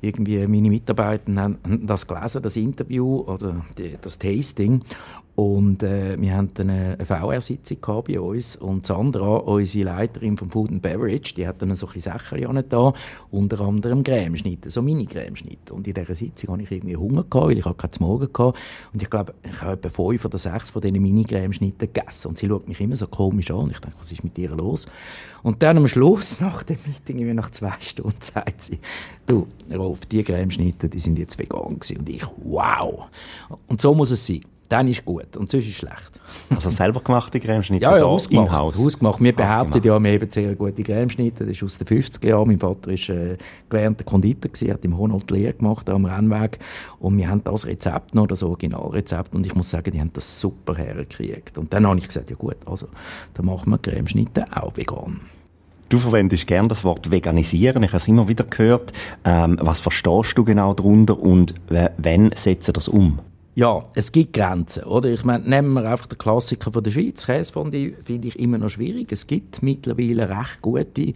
irgendwie 0.00 0.46
meine 0.46 0.70
Mitarbeiter 0.70 1.34
haben 1.36 1.58
das 1.86 2.06
gelesen, 2.06 2.42
das 2.42 2.56
Interview 2.56 3.20
oder 3.20 3.64
das 4.00 4.18
Tasting 4.18 4.82
und 5.36 5.82
äh, 5.82 6.18
wir 6.18 6.34
hatten 6.34 6.70
eine 6.70 6.96
VR-Sitzung 7.04 7.76
bei 8.08 8.18
uns 8.18 8.56
und 8.56 8.86
Sandra, 8.86 9.36
unsere 9.36 9.84
Leiterin 9.84 10.38
vom 10.38 10.50
Food 10.50 10.70
and 10.70 10.80
Beverage, 10.80 11.34
die 11.34 11.46
hat 11.46 11.60
dann 11.60 11.76
so 11.76 11.86
ein 11.86 12.00
Sachen 12.00 12.64
da, 12.70 12.94
unter 13.30 13.60
anderem 13.60 14.02
Cremeschnitte, 14.02 14.70
so 14.70 14.80
Mini-Cremeschnitte. 14.80 15.74
Und 15.74 15.86
in 15.86 15.92
dieser 15.92 16.14
Sitzung 16.14 16.54
hatte 16.54 16.62
ich 16.62 16.70
irgendwie 16.70 16.96
Hunger, 16.96 17.22
gehabt, 17.24 17.48
weil 17.48 17.58
ich 17.58 17.64
keinen 17.64 17.92
Morgen 18.00 18.28
hatte. 18.28 18.58
Und 18.94 19.02
ich 19.02 19.10
glaube, 19.10 19.34
ich 19.42 19.60
habe 19.60 19.72
etwa 19.72 19.88
fünf 19.90 20.24
oder 20.24 20.38
sechs 20.38 20.70
von 20.70 20.80
diesen 20.80 21.02
Mini-Cremeschnitten 21.02 21.92
gegessen. 21.92 22.28
Und 22.28 22.38
sie 22.38 22.46
schaut 22.46 22.66
mich 22.66 22.80
immer 22.80 22.96
so 22.96 23.06
komisch 23.06 23.50
an 23.50 23.58
und 23.58 23.72
ich 23.72 23.80
denke, 23.80 23.98
was 23.98 24.10
ist 24.10 24.24
mit 24.24 24.38
ihr 24.38 24.52
los? 24.52 24.86
Und 25.42 25.62
dann 25.62 25.76
am 25.76 25.86
Schluss, 25.86 26.40
nach 26.40 26.62
dem 26.62 26.78
Meeting, 26.86 27.34
nach 27.34 27.50
zwei 27.50 27.74
Stunden, 27.80 28.16
sagt 28.20 28.62
sie, 28.62 28.78
du, 29.26 29.46
Rolf, 29.70 30.06
die 30.06 30.24
Cremeschnitte, 30.24 30.88
die 30.88 30.98
sind 30.98 31.18
jetzt 31.18 31.38
vegan 31.38 31.78
gewesen. 31.78 31.98
Und 31.98 32.08
ich, 32.08 32.24
wow! 32.42 33.04
Und 33.66 33.82
so 33.82 33.94
muss 33.94 34.10
es 34.10 34.26
sein 34.26 34.40
dann 34.68 34.88
ist 34.88 35.04
gut 35.04 35.36
und 35.36 35.50
sonst 35.50 35.66
ist 35.66 35.76
schlecht. 35.76 36.20
Also 36.50 36.70
selber 36.70 37.00
gemachte 37.00 37.38
Cremeschnitte 37.40 37.84
ja, 37.84 37.96
ja, 37.96 38.04
hausgemacht, 38.04 38.52
hausgemacht. 38.52 39.22
Wir 39.22 39.34
behaupten 39.34 39.80
ja, 39.84 40.02
wir 40.02 40.12
haben 40.12 40.30
sehr 40.30 40.54
gute 40.54 40.82
Cremeschnitte. 40.82 41.44
Das 41.44 41.56
ist 41.56 41.62
aus 41.62 41.78
den 41.78 41.86
50er 41.86 42.26
Jahren. 42.28 42.48
Mein 42.48 42.58
Vater 42.58 42.90
ist 42.90 43.08
äh, 43.08 43.36
gelernter 43.68 44.04
Konditor 44.04 44.50
gewesen, 44.50 44.72
hat 44.72 44.84
im 44.84 44.98
Honolulu 44.98 45.16
Lehre 45.30 45.54
gemacht 45.54 45.88
am 45.90 46.04
Rennweg 46.04 46.58
und 46.98 47.16
wir 47.16 47.28
haben 47.28 47.42
das 47.44 47.66
Rezept 47.66 48.14
noch, 48.14 48.26
das 48.26 48.42
Originalrezept 48.42 49.34
und 49.34 49.46
ich 49.46 49.54
muss 49.54 49.70
sagen, 49.70 49.90
die 49.90 50.00
haben 50.00 50.12
das 50.12 50.40
super 50.40 50.74
hergekriegt. 50.74 51.58
Und 51.58 51.72
dann 51.72 51.86
habe 51.86 51.98
ich 51.98 52.06
gesagt, 52.06 52.30
ja 52.30 52.36
gut, 52.36 52.56
also 52.66 52.88
dann 53.34 53.46
machen 53.46 53.70
wir 53.70 53.78
Cremeschnitte 53.78 54.46
auch 54.54 54.76
vegan. 54.76 55.20
Du 55.88 55.98
verwendest 55.98 56.48
gern 56.48 56.68
das 56.68 56.82
Wort 56.82 57.12
veganisieren. 57.12 57.84
Ich 57.84 57.90
habe 57.90 57.98
es 57.98 58.08
immer 58.08 58.26
wieder 58.26 58.44
gehört. 58.44 58.92
Ähm, 59.24 59.56
was 59.60 59.78
verstehst 59.78 60.36
du 60.36 60.44
genau 60.44 60.74
darunter 60.74 61.18
und 61.18 61.54
wann 61.68 62.32
setzt 62.34 62.76
das 62.76 62.88
um? 62.88 63.20
Ja, 63.58 63.86
es 63.94 64.12
gibt 64.12 64.34
Grenzen, 64.34 64.84
oder? 64.84 65.08
Ich 65.08 65.24
meine, 65.24 65.48
nehmen 65.48 65.72
wir 65.72 65.90
einfach 65.90 66.04
den 66.04 66.18
Klassiker 66.18 66.70
von 66.70 66.84
der 66.84 66.90
Schweiz. 66.90 67.24
Käsefondue 67.24 67.94
finde 68.02 68.28
ich 68.28 68.38
immer 68.38 68.58
noch 68.58 68.68
schwierig. 68.68 69.10
Es 69.12 69.26
gibt 69.26 69.62
mittlerweile 69.62 70.28
recht 70.28 70.60
gute, 70.60 71.14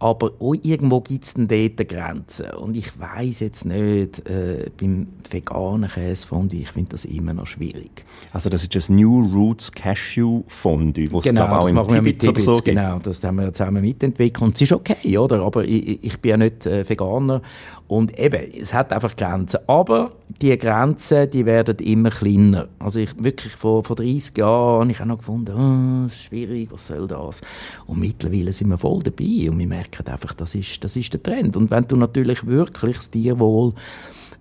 aber 0.00 0.32
auch 0.40 0.54
irgendwo 0.62 1.02
gibt 1.02 1.24
es 1.24 1.34
dann 1.34 1.46
dort 1.46 1.88
Grenzen. 1.88 2.50
Und 2.52 2.74
ich 2.74 2.98
weiß 2.98 3.40
jetzt 3.40 3.66
nicht, 3.66 4.26
äh, 4.26 4.70
beim 4.80 5.08
veganen 5.30 5.90
Käsefondue, 5.90 6.60
ich 6.60 6.70
finde 6.70 6.90
das 6.90 7.04
immer 7.04 7.34
noch 7.34 7.46
schwierig. 7.46 8.06
Also 8.32 8.48
das 8.48 8.62
ist 8.62 8.74
das 8.74 8.88
New 8.88 9.20
Roots 9.26 9.70
Cashew 9.70 10.42
Fondue, 10.46 11.12
was 11.12 11.24
genau, 11.24 11.44
auch 11.44 11.64
das 11.64 11.72
machen 11.72 11.92
wir 11.92 12.02
mit 12.02 12.18
Tibits, 12.18 12.44
so 12.44 12.60
genau, 12.64 12.98
das 12.98 13.22
haben 13.22 13.36
wir 13.36 13.52
zusammen 13.52 13.82
mitentwickelt 13.82 14.42
und 14.42 14.54
es 14.56 14.62
ist 14.62 14.72
okay, 14.72 15.18
oder? 15.18 15.42
Aber 15.42 15.64
ich, 15.64 16.02
ich 16.02 16.18
bin 16.18 16.30
ja 16.30 16.36
nicht 16.38 16.64
äh, 16.64 16.88
Veganer 16.88 17.42
und 17.90 18.16
eben, 18.20 18.40
es 18.54 18.72
hat 18.72 18.92
einfach 18.92 19.16
Grenzen. 19.16 19.58
Aber 19.66 20.12
die 20.40 20.56
Grenzen, 20.56 21.28
die 21.28 21.44
werden 21.44 21.76
immer 21.78 22.10
kleiner. 22.10 22.68
Also 22.78 23.00
ich 23.00 23.20
wirklich 23.20 23.52
vor, 23.52 23.82
vor 23.82 23.96
30 23.96 24.38
Jahren 24.38 24.82
habe 24.82 24.92
ich 24.92 25.00
auch 25.00 25.06
noch 25.06 25.18
gefunden, 25.18 26.06
oh, 26.06 26.08
schwierig, 26.08 26.68
was 26.70 26.86
soll 26.86 27.08
das? 27.08 27.40
Und 27.88 27.98
mittlerweile 27.98 28.52
sind 28.52 28.68
wir 28.68 28.78
voll 28.78 29.02
dabei 29.02 29.50
und 29.50 29.58
wir 29.58 29.66
merken 29.66 29.89
einfach, 30.08 30.32
das 30.34 30.54
ist, 30.54 30.82
das 30.84 30.96
ist 30.96 31.12
der 31.12 31.22
Trend. 31.22 31.56
Und 31.56 31.70
wenn 31.70 31.86
du 31.86 31.96
natürlich 31.96 32.46
wirklich 32.46 32.96
das 32.96 33.10
Tierwohl 33.10 33.74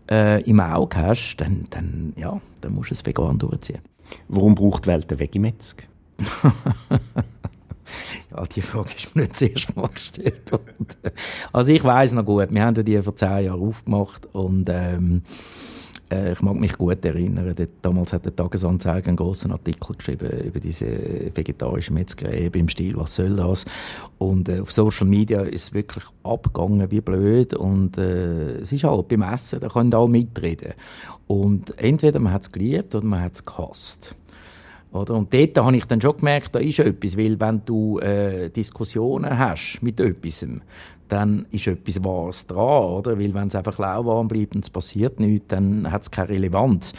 äh, 0.10 0.41
im 0.44 0.60
Auge 0.60 0.98
hast, 0.98 1.38
dann, 1.38 1.68
dann, 1.70 2.13
ja, 2.15 2.39
dann 2.62 2.74
musst 2.74 2.91
du 2.91 2.94
es 2.96 3.06
vegan 3.06 3.38
durchziehen. 3.38 3.82
Warum 4.27 4.56
braucht 4.56 4.86
die 4.86 4.89
Welt 4.89 5.10
eine 5.10 5.20
Vegimetzg? 5.20 5.84
Ja, 8.32 8.44
die 8.46 8.62
Frage 8.62 8.91
ist 8.96 9.15
mir 9.15 9.24
nicht 9.24 9.36
zuerst 9.36 9.75
mal 9.75 9.88
gestellt 9.88 10.51
worden. 10.51 10.88
Also 11.51 11.72
ich 11.72 11.84
weiß 11.84 12.13
noch 12.13 12.25
gut, 12.25 12.51
wir 12.51 12.63
haben 12.63 12.86
die 12.86 13.01
vor 13.01 13.15
zehn 13.15 13.46
Jahren 13.46 13.62
aufgemacht 13.62 14.27
und 14.34 14.70
ähm, 14.70 15.24
Äh, 16.12 16.32
ich 16.32 16.42
mag 16.42 16.56
mich 16.56 16.78
gut 16.78 17.06
erinnern, 17.06 17.54
damals 17.82 18.13
hat 18.13 18.25
der 18.25 18.36
Tagesanzeiger 18.36 19.08
einen 19.08 19.18
großen 19.18 19.51
Artikel 19.51 19.96
geschrieben 19.96 20.30
über 20.44 20.60
diese 20.60 20.86
vegetarische 21.36 21.94
Metzgerei 21.94 22.50
im 22.54 22.68
Stil, 22.68 22.98
was 22.98 23.16
soll 23.16 23.36
das? 23.36 23.66
Und 24.18 24.50
äh, 24.50 24.60
auf 24.60 24.72
Social 24.72 25.08
Media 25.08 25.42
ist 25.42 25.63
es 25.63 25.74
wirklich 25.74 26.04
abgegangen 26.24 26.89
wie 26.92 27.01
blöd 27.01 27.54
und 27.54 27.98
äh, 27.98 28.60
es 28.62 28.72
ist 28.72 28.84
halt 28.84 29.08
beim 29.08 29.22
Essen, 29.22 29.60
da 29.60 29.70
können 29.70 29.94
alle 29.94 30.08
mitreden. 30.08 30.74
Und 31.28 31.78
entweder 31.78 32.20
man 32.20 32.34
hat 32.34 32.42
es 32.42 32.51
geliebt 32.51 32.96
oder 32.96 33.06
man 33.06 33.22
hat 33.22 33.34
es 33.34 33.46
gehasst. 33.46 34.16
Oder? 34.91 35.13
Und 35.13 35.34
dort 35.34 35.58
habe 35.58 35.77
ich 35.77 35.86
dann 35.86 36.01
schon 36.01 36.17
gemerkt, 36.17 36.55
da 36.55 36.60
ist 36.60 36.79
etwas, 36.79 37.17
weil 37.17 37.39
wenn 37.39 37.62
du 37.65 38.00
äh, 38.00 38.50
Diskussionen 38.50 39.38
hast 39.38 39.79
mit 39.81 40.00
etwas, 40.00 40.46
dann 41.08 41.46
ist 41.51 41.67
etwas 41.67 42.03
Wahres 42.03 42.48
dran, 42.48 42.84
oder? 42.84 43.19
Weil 43.19 43.34
wenn 43.34 43.48
es 43.48 43.55
einfach 43.55 43.77
lauwarm 43.77 44.27
bleibt 44.27 44.55
und 44.55 44.63
es 44.63 44.69
passiert 44.69 45.19
nichts, 45.19 45.48
dann 45.50 45.91
hat 45.91 46.03
es 46.03 46.12
keine 46.12 46.29
Relevanz. 46.29 46.93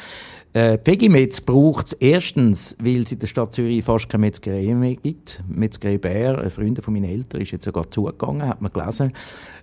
Äh, 0.53 0.79
Pegimetz 0.79 1.41
braucht 1.41 1.87
es 1.87 1.93
erstens, 1.93 2.77
weil 2.83 3.03
es 3.03 3.13
in 3.13 3.21
der 3.21 3.29
Stadt 3.29 3.53
Zürich 3.53 3.85
fast 3.85 4.09
keine 4.09 4.23
Metzgerei 4.23 4.75
mehr 4.75 4.97
gibt. 4.97 5.43
Metzgerei 5.47 5.99
Bär, 5.99 6.39
ein 6.39 6.51
Freund 6.51 6.83
von 6.83 6.93
meinen 6.93 7.05
Eltern, 7.05 7.41
ist 7.41 7.53
jetzt 7.53 7.65
sogar 7.65 7.89
zugegangen, 7.89 8.49
hat 8.49 8.61
man 8.61 8.73
gelesen. 8.73 9.13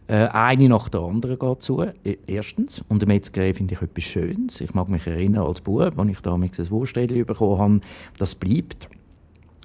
Äh, 0.08 0.28
eine 0.28 0.70
nach 0.70 0.88
der 0.88 1.02
anderen 1.02 1.38
geht 1.38 1.62
zu, 1.62 1.82
e, 1.82 2.18
erstens. 2.26 2.82
Und 2.88 3.04
eine 3.04 3.14
Metzgerei 3.14 3.54
finde 3.54 3.74
ich 3.74 3.82
etwas 3.82 4.04
Schönes. 4.06 4.62
Ich 4.62 4.74
mag 4.74 4.88
mich 4.88 5.06
erinnern 5.06 5.46
als 5.46 5.60
Bub, 5.60 6.00
als 6.00 6.10
ich 6.10 6.22
damals 6.22 6.58
ein 6.58 6.72
Wursträdchen 6.72 7.26
bekommen 7.26 7.60
habe, 7.60 7.80
das 8.18 8.36
bleibt. 8.36 8.88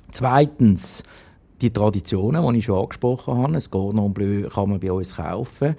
Zweitens, 0.09 1.05
die 1.61 1.73
Traditionen, 1.73 2.53
die 2.53 2.59
ich 2.59 2.65
schon 2.65 2.81
angesprochen 2.81 3.39
habe. 3.39 3.53
Das 3.53 3.71
Cordon 3.71 4.13
Bleu 4.13 4.49
kann 4.49 4.71
man 4.71 4.81
bei 4.81 4.91
uns 4.91 5.15
kaufen. 5.15 5.77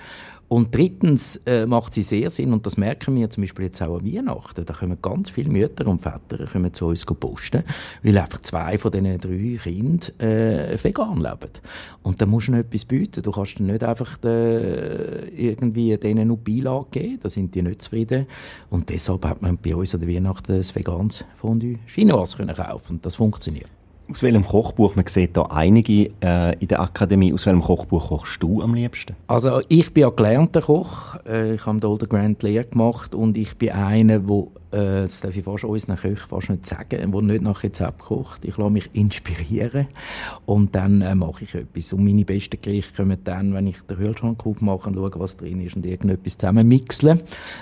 Und 0.54 0.76
drittens 0.76 1.38
äh, 1.48 1.66
macht 1.66 1.96
sie 1.96 2.04
sehr 2.04 2.30
Sinn, 2.30 2.54
und 2.54 2.64
das 2.68 2.78
merken 2.78 3.16
wir 3.16 3.28
zum 3.28 3.42
Beispiel 3.42 3.66
jetzt 3.66 3.82
auch 3.82 3.98
an 3.98 4.06
Weihnachten, 4.06 4.64
da 4.64 4.72
kommen 4.72 5.00
ganz 5.02 5.32
viele 5.32 5.50
Mütter 5.50 5.88
und 5.88 6.04
Väter 6.04 6.46
kommen 6.46 6.72
zu 6.72 6.86
uns 6.86 7.08
posten, 7.08 7.64
weil 8.04 8.16
einfach 8.20 8.40
zwei 8.42 8.78
von 8.78 8.92
diesen 8.92 9.18
drei 9.18 9.58
Kindern 9.64 10.20
äh, 10.20 10.78
vegan 10.80 11.18
leben. 11.22 11.50
Und 12.04 12.22
da 12.22 12.28
musst 12.28 12.50
du 12.50 12.52
noch 12.52 12.60
etwas 12.60 12.86
bieten. 12.86 13.24
Du 13.24 13.32
kannst 13.32 13.60
nicht 13.62 13.84
einfach 13.84 14.24
äh, 14.24 15.28
irgendwie 15.30 15.98
denen 15.98 16.28
nur 16.28 16.38
Beilage 16.38 17.00
geben, 17.00 17.20
da 17.24 17.32
sind 17.32 17.56
die 17.56 17.64
nicht 17.64 17.82
zufrieden. 17.82 18.28
Und 18.70 18.92
deshalb 18.92 19.26
hat 19.26 19.42
man 19.42 19.58
bei 19.58 19.76
uns 19.76 19.96
an 19.96 20.08
Weihnachten 20.08 20.52
ein 20.52 20.76
veganes 20.76 21.26
Fondue 21.36 21.80
Chinoise 21.88 22.38
können 22.38 22.56
und 22.90 23.04
das 23.04 23.16
funktioniert. 23.16 23.72
Aus 24.12 24.22
welchem 24.22 24.46
Kochbuch, 24.46 24.96
man 24.96 25.08
sieht 25.08 25.38
da 25.38 25.44
einige 25.44 26.10
äh, 26.22 26.58
in 26.60 26.68
der 26.68 26.82
Akademie, 26.82 27.34
aus 27.34 27.46
welchem 27.46 27.62
Kochbuch 27.62 28.10
kochst 28.10 28.44
du 28.44 28.62
am 28.62 28.74
liebsten? 28.74 29.16
Also 29.28 29.62
ich 29.70 29.94
bin 29.94 30.02
ja 30.02 30.10
gelernter 30.10 30.62
Koch, 30.62 31.16
äh, 31.26 31.56
ich 31.56 31.66
habe 31.66 31.80
den 31.80 31.90
Older 31.90 32.08
Grant 32.08 32.44
Lehre 32.44 32.66
gemacht 32.66 33.16
und 33.16 33.38
ich 33.38 33.56
bin 33.58 33.72
einer, 33.72 34.20
der 34.20 34.44
äh, 34.74 35.04
das 35.04 35.22
darf 35.22 35.36
ich 35.36 35.44
fast 35.44 35.64
unseren 35.64 35.96
Köchen 35.96 36.28
fast 36.28 36.50
nicht 36.50 36.66
sagen, 36.66 37.12
der 37.12 37.22
nicht 37.22 37.44
nach 37.44 37.64
Rezept 37.64 38.00
kocht. 38.00 38.44
Ich 38.46 38.58
lasse 38.58 38.72
mich 38.72 38.90
inspirieren 38.94 39.88
und 40.46 40.76
dann 40.76 41.02
äh, 41.02 41.16
mache 41.16 41.44
ich 41.44 41.56
etwas. 41.56 41.94
Und 41.94 42.04
meine 42.04 42.26
besten 42.26 42.62
Gerichte 42.62 42.96
kommen 42.96 43.18
dann, 43.24 43.54
wenn 43.54 43.68
ich 43.68 43.82
den 43.84 43.98
Kühlschrank 43.98 44.46
aufmache 44.46 44.90
und 44.90 44.96
schaue, 44.96 45.12
was 45.16 45.38
drin 45.38 45.62
ist 45.62 45.76
und 45.76 45.86
irgendetwas 45.86 46.38
zusammen 46.38 46.68
mixle, 46.68 47.20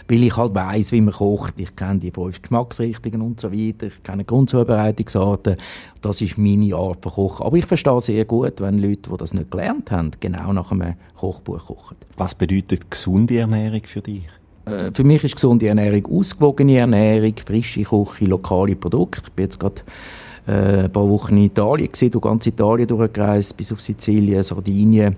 weil 0.07 0.23
ich 0.23 0.37
halt 0.37 0.55
weiss, 0.55 0.91
wie 0.91 1.01
man 1.01 1.13
kocht. 1.13 1.59
Ich 1.59 1.75
kenne 1.75 1.99
die 1.99 2.11
fünf 2.11 2.41
Geschmacksrichtungen 2.41 3.21
und 3.21 3.39
so 3.39 3.51
weiter. 3.51 3.87
Ich 3.87 4.03
kenne 4.03 4.23
Grundzubereitungsarten. 4.23 5.57
Das 6.01 6.21
ist 6.21 6.37
meine 6.37 6.75
Art 6.75 7.03
von 7.03 7.11
Kochen. 7.11 7.45
Aber 7.45 7.57
ich 7.57 7.65
verstehe 7.65 7.99
sehr 8.01 8.25
gut, 8.25 8.61
wenn 8.61 8.79
Leute, 8.79 9.09
die 9.09 9.17
das 9.17 9.33
nicht 9.33 9.51
gelernt 9.51 9.91
haben, 9.91 10.11
genau 10.19 10.53
nach 10.53 10.71
einem 10.71 10.95
Kochbuch 11.15 11.65
kochen. 11.65 11.97
Was 12.15 12.35
bedeutet 12.35 12.89
gesunde 12.89 13.37
Ernährung 13.37 13.83
für 13.83 14.01
dich? 14.01 14.23
Äh, 14.65 14.91
für 14.93 15.03
mich 15.03 15.23
ist 15.23 15.35
gesunde 15.35 15.67
Ernährung 15.67 16.19
ausgewogene 16.19 16.77
Ernährung, 16.77 17.33
frische 17.45 17.83
Küche, 17.83 18.25
lokale 18.25 18.75
Produkte. 18.75 19.21
Ich 19.25 19.31
bin 19.33 19.45
jetzt 19.45 19.59
gerade 19.59 19.81
äh, 20.47 20.85
ein 20.85 20.91
paar 20.91 21.09
Wochen 21.09 21.37
in 21.37 21.45
Italien 21.45 21.89
gesehen, 21.89 22.11
durch 22.11 22.23
ganz 22.23 22.45
Italien 22.45 22.87
durchgereist, 22.87 23.55
bis 23.57 23.71
auf 23.71 23.81
Sizilien, 23.81 24.43
Sardinien 24.43 25.15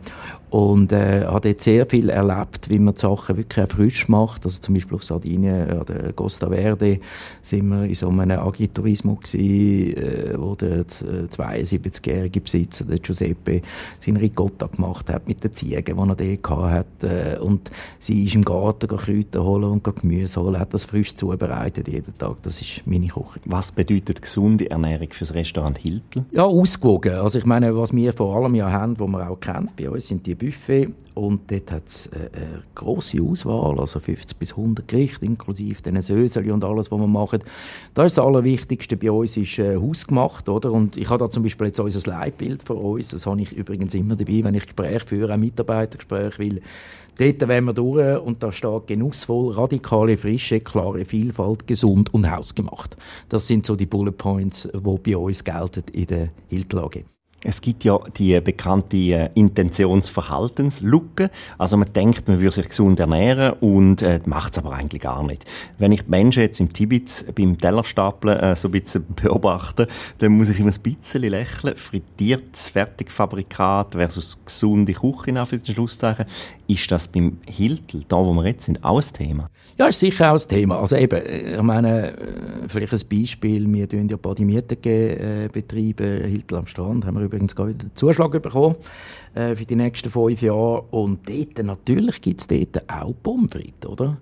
und 0.53 0.91
äh, 0.91 1.25
habe 1.25 1.50
dort 1.50 1.62
sehr 1.62 1.88
viel 1.88 2.10
erlebt, 2.10 2.69
wie 2.69 2.77
man 2.77 2.93
die 2.93 3.00
Sachen 3.00 3.38
wirklich 3.38 3.67
frisch 3.72 4.07
macht. 4.07 4.45
Also 4.45 4.62
zum 4.62 4.75
Beispiel 4.75 4.93
auf 4.93 5.03
Sardinien, 5.03 5.67
äh, 5.67 5.83
der 5.83 6.13
Costa 6.13 6.48
Verde, 6.48 7.00
sind 7.41 7.69
wir 7.69 7.86
in 7.86 7.95
so 7.95 8.10
einem 8.10 8.38
Agritourismo 8.38 9.15
gewesen, 9.15 9.98
äh, 9.98 10.36
wo 10.38 10.53
der 10.53 10.86
72-jährige 10.86 12.39
äh, 12.39 12.43
Besitzer, 12.43 12.86
der 12.86 13.00
Giuseppe, 13.00 13.63
seinen 14.00 14.17
Ricotta 14.17 14.67
gemacht 14.67 15.10
hat 15.10 15.27
mit 15.27 15.43
den 15.43 15.53
Ziegen, 15.53 15.83
die 15.83 16.24
er 16.24 16.38
dort 16.38 16.72
hat. 16.72 17.03
Äh, 17.03 17.39
und 17.39 17.72
sie 17.98 18.24
ist 18.24 18.36
im 18.36 18.43
Garten 18.43 18.89
Kräuter 18.89 19.43
holen 19.43 19.72
und 19.72 19.83
Gemüse 19.83 20.39
holen, 20.39 20.60
hat 20.60 20.72
das 20.75 20.86
frisch 20.86 21.15
zubereitet 21.15 21.88
jeden 21.88 22.15
Tag. 22.15 22.43
Das 22.43 22.62
ist 22.62 22.86
meine 22.86 23.07
Küche. 23.07 23.39
Was 23.45 23.72
bedeutet 23.72 24.22
gesunde 24.22 24.69
Ernährung 24.69 25.07
fürs 25.10 25.33
Restaurant 25.33 25.79
Hilton? 25.79 26.27
Ja, 26.29 26.43
ausgewogen. 26.43 27.15
Also 27.15 27.39
ich 27.39 27.45
meine, 27.45 27.75
was 27.75 27.91
wir 27.91 28.13
vor 28.13 28.36
allem 28.36 28.53
ja 28.53 28.72
haben, 28.72 29.00
was 29.00 29.07
man 29.07 29.27
auch 29.27 29.39
kennt 29.39 29.75
bei 29.75 29.89
uns, 29.89 30.05
sind 30.05 30.27
die 30.27 30.43
Buffet 30.44 30.90
und 31.14 31.50
dort 31.52 31.72
hat 31.72 31.88
es 31.88 32.10
eine, 32.12 32.24
äh, 32.26 32.28
eine 32.36 32.64
grosse 32.76 33.22
Auswahl, 33.22 33.80
also 33.80 34.00
50 34.00 34.38
bis 34.38 34.52
100 34.52 34.88
Gerichte, 34.88 35.26
inklusive 35.26 35.82
den 35.82 36.02
Söseli 36.02 36.52
und 36.52 36.64
alles, 36.64 36.92
was 36.92 37.00
wir 37.00 37.08
machen. 37.08 37.40
Da 37.94 38.06
ist 38.06 38.18
das 38.18 38.26
Allerwichtigste 38.26 38.98
bei 38.98 39.12
uns 39.12 39.38
ist 39.38 39.60
äh, 39.60 39.78
hausgemacht, 39.78 40.50
oder? 40.50 40.72
Und 40.72 40.98
ich 40.98 41.10
habe 41.10 41.20
da 41.24 41.30
zum 41.30 41.44
Beispiel 41.44 41.68
jetzt 41.68 41.80
unser 41.80 42.10
Leitbild 42.10 42.64
von 42.64 42.78
uns, 42.78 43.10
das 43.10 43.26
habe 43.26 43.42
ich 43.42 43.54
übrigens 43.54 43.94
immer 43.94 44.16
dabei, 44.16 44.44
wenn 44.44 44.56
ich 44.56 44.66
Gespräche 44.66 45.06
führe, 45.06 45.34
auch 45.34 45.38
Mitarbeitergespräche, 45.38 46.40
weil 46.40 46.62
Dort 47.16 47.48
wollen 47.48 47.66
wir 47.66 47.74
durch 47.74 48.22
und 48.24 48.42
da 48.42 48.52
steht 48.52 48.88
genussvoll, 48.88 49.54
radikale 49.54 50.18
Frische, 50.18 50.60
klare 50.60 51.06
Vielfalt, 51.06 51.68
gesund 51.68 52.12
und 52.12 52.30
hausgemacht. 52.32 52.98
Das 53.30 53.46
sind 53.46 53.68
so 53.68 53.76
die 53.76 53.86
Bullet 53.86 54.14
Points, 54.14 54.68
die 54.74 54.80
bei 54.80 55.16
uns 55.16 55.44
gelten 55.44 55.84
in 55.94 56.08
der 56.08 56.30
Hildlage. 56.50 57.06
Es 57.44 57.60
gibt 57.60 57.84
ja 57.84 58.00
die 58.18 58.40
bekannte 58.40 58.98
äh, 58.98 59.30
Intentionsverhaltenslücke. 59.36 61.30
Also 61.58 61.78
man 61.78 61.92
denkt, 61.92 62.28
man 62.28 62.40
würde 62.40 62.56
sich 62.56 62.70
gesund 62.70 63.00
ernähren 63.00 63.54
und 63.60 64.02
äh, 64.02 64.22
macht 64.26 64.54
es 64.54 64.60
aber 64.60 64.74
eigentlich 64.74 65.02
gar 65.02 65.24
nicht. 65.24 65.46
Wenn 65.78 65.92
ich 65.92 66.04
die 66.04 66.10
Menschen 66.10 66.42
jetzt 66.42 66.60
im 66.60 66.72
Tibet 66.72 67.26
beim 67.36 67.58
Tellerstapeln 67.58 68.40
äh, 68.40 68.56
so 68.56 68.70
ein 68.70 68.72
bisschen 68.72 69.06
beobachte, 69.22 69.88
dann 70.20 70.32
muss 70.34 70.50
ich 70.50 70.60
immer 70.60 70.72
ein 70.72 70.82
bisschen 70.82 71.24
lächeln. 71.24 71.76
Frittiertes 71.76 72.70
Fertigfabrikat 72.70 73.94
versus 73.94 74.40
gesunde 74.46 74.94
Küche, 74.94 75.34
den 75.34 75.46
Schlusszeichen. 75.46 76.26
Ist 76.68 76.90
das 76.92 77.10
beim 77.10 77.38
Hiltl, 77.46 78.04
da 78.08 78.18
wo 78.18 78.34
wir 78.34 78.46
jetzt 78.46 78.66
sind, 78.66 78.84
auch 78.84 79.02
ein 79.02 79.14
Thema? 79.14 79.50
Ja, 79.78 79.88
ist 79.88 80.00
sicher 80.00 80.32
auch 80.32 80.42
ein 80.42 80.48
Thema. 80.48 80.80
Also 80.80 80.96
eben, 80.96 81.20
ich 81.26 81.62
meine, 81.62 82.12
äh, 82.12 82.16
vielleicht 82.68 82.94
ein 82.94 83.02
Beispiel, 83.12 83.72
wir 83.72 83.90
tun 83.90 84.08
ja 84.08 84.16
Badimittenbetriebe, 84.16 85.50
betreiben, 85.52 86.30
Hiltl 86.30 86.56
am 86.56 86.68
Strand, 86.68 87.06
haben 87.06 87.20
wir 87.20 87.33
übrigens 87.34 87.56
gerade 87.56 87.72
wieder 87.72 87.82
einen 87.82 87.96
Zuschlag 87.96 88.32
bekommen 88.42 88.75
äh, 89.34 89.56
für 89.56 89.66
die 89.66 89.75
nächsten 89.75 90.10
fünf 90.10 90.42
Jahre. 90.42 90.84
Und 90.92 91.28
dort, 91.28 91.66
natürlich 91.66 92.22
gibt 92.22 92.42
es 92.42 92.48
dort 92.48 92.90
auch 92.90 93.13
Pommes 93.24 93.54
oder? 93.86 94.18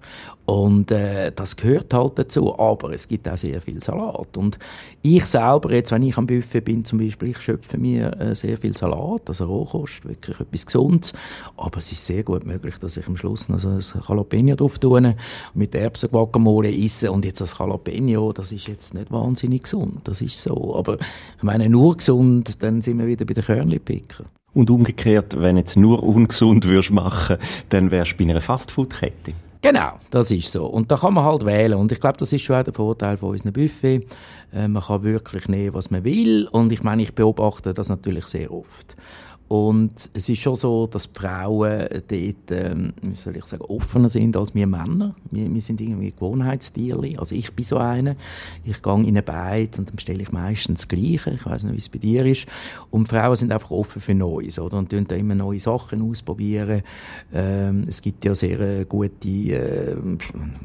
Und 0.45 0.91
äh, 0.91 1.31
das 1.33 1.55
gehört 1.55 1.93
halt 1.93 2.19
dazu. 2.19 2.57
Aber 2.57 2.91
es 2.91 3.07
gibt 3.07 3.27
auch 3.29 3.37
sehr 3.37 3.61
viel 3.61 3.81
Salat. 3.81 4.35
Und 4.35 4.57
ich 5.01 5.25
selber, 5.25 5.71
jetzt, 5.71 5.91
wenn 5.91 6.03
ich 6.03 6.17
am 6.17 6.27
Buffet 6.27 6.61
bin 6.61 6.83
zum 6.83 6.99
Beispiel, 6.99 7.29
ich 7.29 7.39
schöpfe 7.39 7.77
mir 7.77 8.19
äh, 8.19 8.35
sehr 8.35 8.57
viel 8.57 8.75
Salat, 8.75 9.21
also 9.27 9.45
Rohkost, 9.45 10.05
wirklich 10.05 10.39
etwas 10.39 10.65
Gesundes. 10.65 11.13
Aber 11.57 11.77
es 11.77 11.91
ist 11.91 12.05
sehr 12.05 12.23
gut 12.23 12.45
möglich, 12.45 12.77
dass 12.79 12.97
ich 12.97 13.07
am 13.07 13.15
Schluss 13.15 13.49
noch 13.49 13.59
so 13.59 13.69
ein 13.69 13.81
Jalapeno 14.07 14.55
drauf 14.55 14.79
tue, 14.79 15.15
mit 15.53 15.75
Erbsen 15.75 16.09
Guacamole 16.09 16.73
esse. 16.73 17.11
Und 17.11 17.23
jetzt 17.23 17.39
das 17.39 17.57
Jalapeno, 17.57 18.33
das 18.33 18.51
ist 18.51 18.67
jetzt 18.67 18.93
nicht 18.93 19.11
wahnsinnig 19.11 19.63
gesund. 19.63 20.01
Das 20.05 20.21
ist 20.21 20.41
so. 20.41 20.75
Aber 20.75 20.97
ich 21.37 21.43
meine, 21.43 21.69
nur 21.69 21.95
gesund, 21.95 22.61
dann 22.61 22.81
sind 22.81 22.97
wir 22.97 23.00
wieder 23.07 23.25
bei 23.25 23.33
den 23.33 23.43
Körnli-Picker. 23.43 24.25
Und 24.53 24.69
umgekehrt, 24.69 25.39
wenn 25.39 25.57
jetzt 25.57 25.77
nur 25.77 26.03
ungesund 26.03 26.67
würdest 26.67 26.91
machen, 26.91 27.37
dann 27.69 27.89
wärst 27.89 28.13
du 28.13 28.17
bei 28.17 28.29
einer 28.29 28.41
Fastfood-Kette. 28.41 29.33
Genau, 29.61 29.99
das 30.09 30.31
ist 30.31 30.51
so. 30.51 30.65
Und 30.65 30.91
da 30.91 30.97
kann 30.97 31.13
man 31.13 31.23
halt 31.23 31.45
wählen. 31.45 31.75
Und 31.75 31.91
ich 31.91 32.01
glaube, 32.01 32.17
das 32.17 32.33
ist 32.33 32.41
schon 32.41 32.55
auch 32.55 32.63
der 32.63 32.73
Vorteil 32.73 33.15
von 33.17 33.29
unserem 33.29 33.53
Buffet. 33.53 34.07
Äh, 34.51 34.67
man 34.67 34.81
kann 34.81 35.03
wirklich 35.03 35.47
nehmen, 35.47 35.75
was 35.75 35.91
man 35.91 36.03
will. 36.03 36.47
Und 36.51 36.71
ich 36.71 36.81
meine, 36.81 37.03
ich 37.03 37.13
beobachte 37.13 37.73
das 37.73 37.87
natürlich 37.87 38.25
sehr 38.25 38.51
oft. 38.51 38.95
Und 39.51 40.09
es 40.13 40.29
ist 40.29 40.39
schon 40.39 40.55
so, 40.55 40.87
dass 40.87 41.11
die 41.11 41.19
Frauen 41.19 41.85
dort, 41.89 42.51
ähm, 42.51 42.93
wie 43.01 43.15
soll 43.15 43.35
ich 43.35 43.43
sagen, 43.43 43.63
offener 43.63 44.07
sind 44.07 44.37
als 44.37 44.55
wir 44.55 44.65
Männer. 44.65 45.13
Wir, 45.29 45.53
wir 45.53 45.61
sind 45.61 45.81
irgendwie 45.81 46.11
Gewohnheitstiere. 46.11 47.19
Also 47.19 47.35
ich 47.35 47.51
bin 47.51 47.65
so 47.65 47.75
einer. 47.75 48.15
Ich 48.63 48.81
gehe 48.81 48.93
in 48.93 49.07
eine 49.09 49.21
Beiz 49.21 49.77
und 49.77 49.89
dann 49.89 49.97
bestelle 49.97 50.21
ich 50.21 50.31
meistens 50.31 50.79
das 50.79 50.87
Gleiche. 50.87 51.31
Ich 51.31 51.45
weiß 51.45 51.65
nicht, 51.65 51.73
wie 51.73 51.79
es 51.79 51.89
bei 51.89 51.97
dir 51.97 52.25
ist. 52.25 52.45
Und 52.91 53.09
Frauen 53.09 53.35
sind 53.35 53.51
einfach 53.51 53.71
offen 53.71 54.01
für 54.01 54.15
Neues, 54.15 54.57
oder? 54.57 54.77
Und 54.77 54.89
tun 54.89 55.03
da 55.05 55.15
immer 55.15 55.35
neue 55.35 55.59
Sachen 55.59 56.01
ausprobieren. 56.01 56.83
Ähm, 57.33 57.83
es 57.85 58.01
gibt 58.01 58.23
ja 58.23 58.33
sehr 58.33 58.57
äh, 58.61 58.85
gute, 58.85 59.27
äh, 59.27 59.95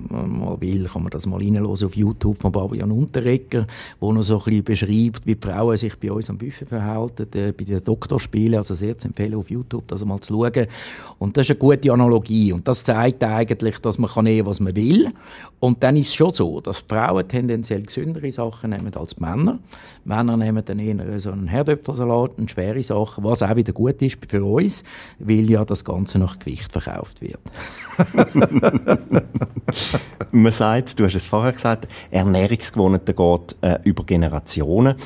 mal 0.08 0.60
will, 0.60 0.84
kann 0.84 1.02
man 1.02 1.10
das 1.10 1.26
mal 1.26 1.40
reinhören 1.40 1.66
auf 1.66 1.96
YouTube 1.96 2.38
von 2.38 2.52
Fabian 2.52 2.92
Unterrecker, 2.92 3.66
wo 3.98 4.12
noch 4.12 4.22
so 4.22 4.38
ein 4.38 4.44
bisschen 4.62 4.62
beschreibt, 4.62 5.26
wie 5.26 5.34
die 5.34 5.44
Frauen 5.44 5.76
sich 5.76 5.98
bei 5.98 6.12
uns 6.12 6.30
am 6.30 6.38
Buffet 6.38 6.66
verhalten, 6.66 7.26
äh, 7.34 7.50
bei 7.50 7.64
den 7.64 7.82
Doktorspielen. 7.82 8.58
Also 8.58 8.75
sehr 8.76 8.96
zu 8.96 9.08
empfehlen, 9.08 9.34
auf 9.34 9.50
YouTube 9.50 9.88
das 9.88 10.04
mal 10.04 10.20
zu 10.20 10.34
schauen. 10.34 10.66
Und 11.18 11.36
das 11.36 11.46
ist 11.46 11.50
eine 11.50 11.58
gute 11.58 11.92
Analogie. 11.92 12.52
Und 12.52 12.68
das 12.68 12.84
zeigt 12.84 13.22
eigentlich, 13.24 13.78
dass 13.78 13.98
man 13.98 14.10
kann 14.10 14.24
nehmen, 14.24 14.46
was 14.46 14.60
man 14.60 14.76
will. 14.76 15.10
Und 15.58 15.82
dann 15.82 15.96
ist 15.96 16.08
es 16.08 16.14
schon 16.14 16.32
so, 16.32 16.60
dass 16.60 16.80
Frauen 16.80 17.26
tendenziell 17.26 17.82
gesündere 17.82 18.30
Sachen 18.30 18.70
nehmen 18.70 18.94
als 18.94 19.18
Männer. 19.18 19.58
Männer 20.04 20.36
nehmen 20.36 20.62
dann 20.64 20.78
eher 20.78 21.20
so 21.20 21.30
einen 21.30 21.48
Herdöpfelsalat, 21.48 22.38
eine 22.38 22.48
schwere 22.48 22.82
Sache, 22.82 23.22
was 23.24 23.42
auch 23.42 23.56
wieder 23.56 23.72
gut 23.72 24.00
ist 24.02 24.18
für 24.28 24.44
uns, 24.44 24.84
weil 25.18 25.50
ja 25.50 25.64
das 25.64 25.84
Ganze 25.84 26.18
nach 26.18 26.38
Gewicht 26.38 26.70
verkauft 26.72 27.22
wird. 27.22 27.40
man 30.32 30.52
sagt, 30.52 30.98
du 30.98 31.04
hast 31.04 31.14
es 31.14 31.26
vorher 31.26 31.52
gesagt, 31.52 31.88
Ernährungsgewohnheiten 32.10 33.16
geht 33.16 33.56
äh, 33.62 33.78
über 33.84 34.04
Generationen 34.04 34.96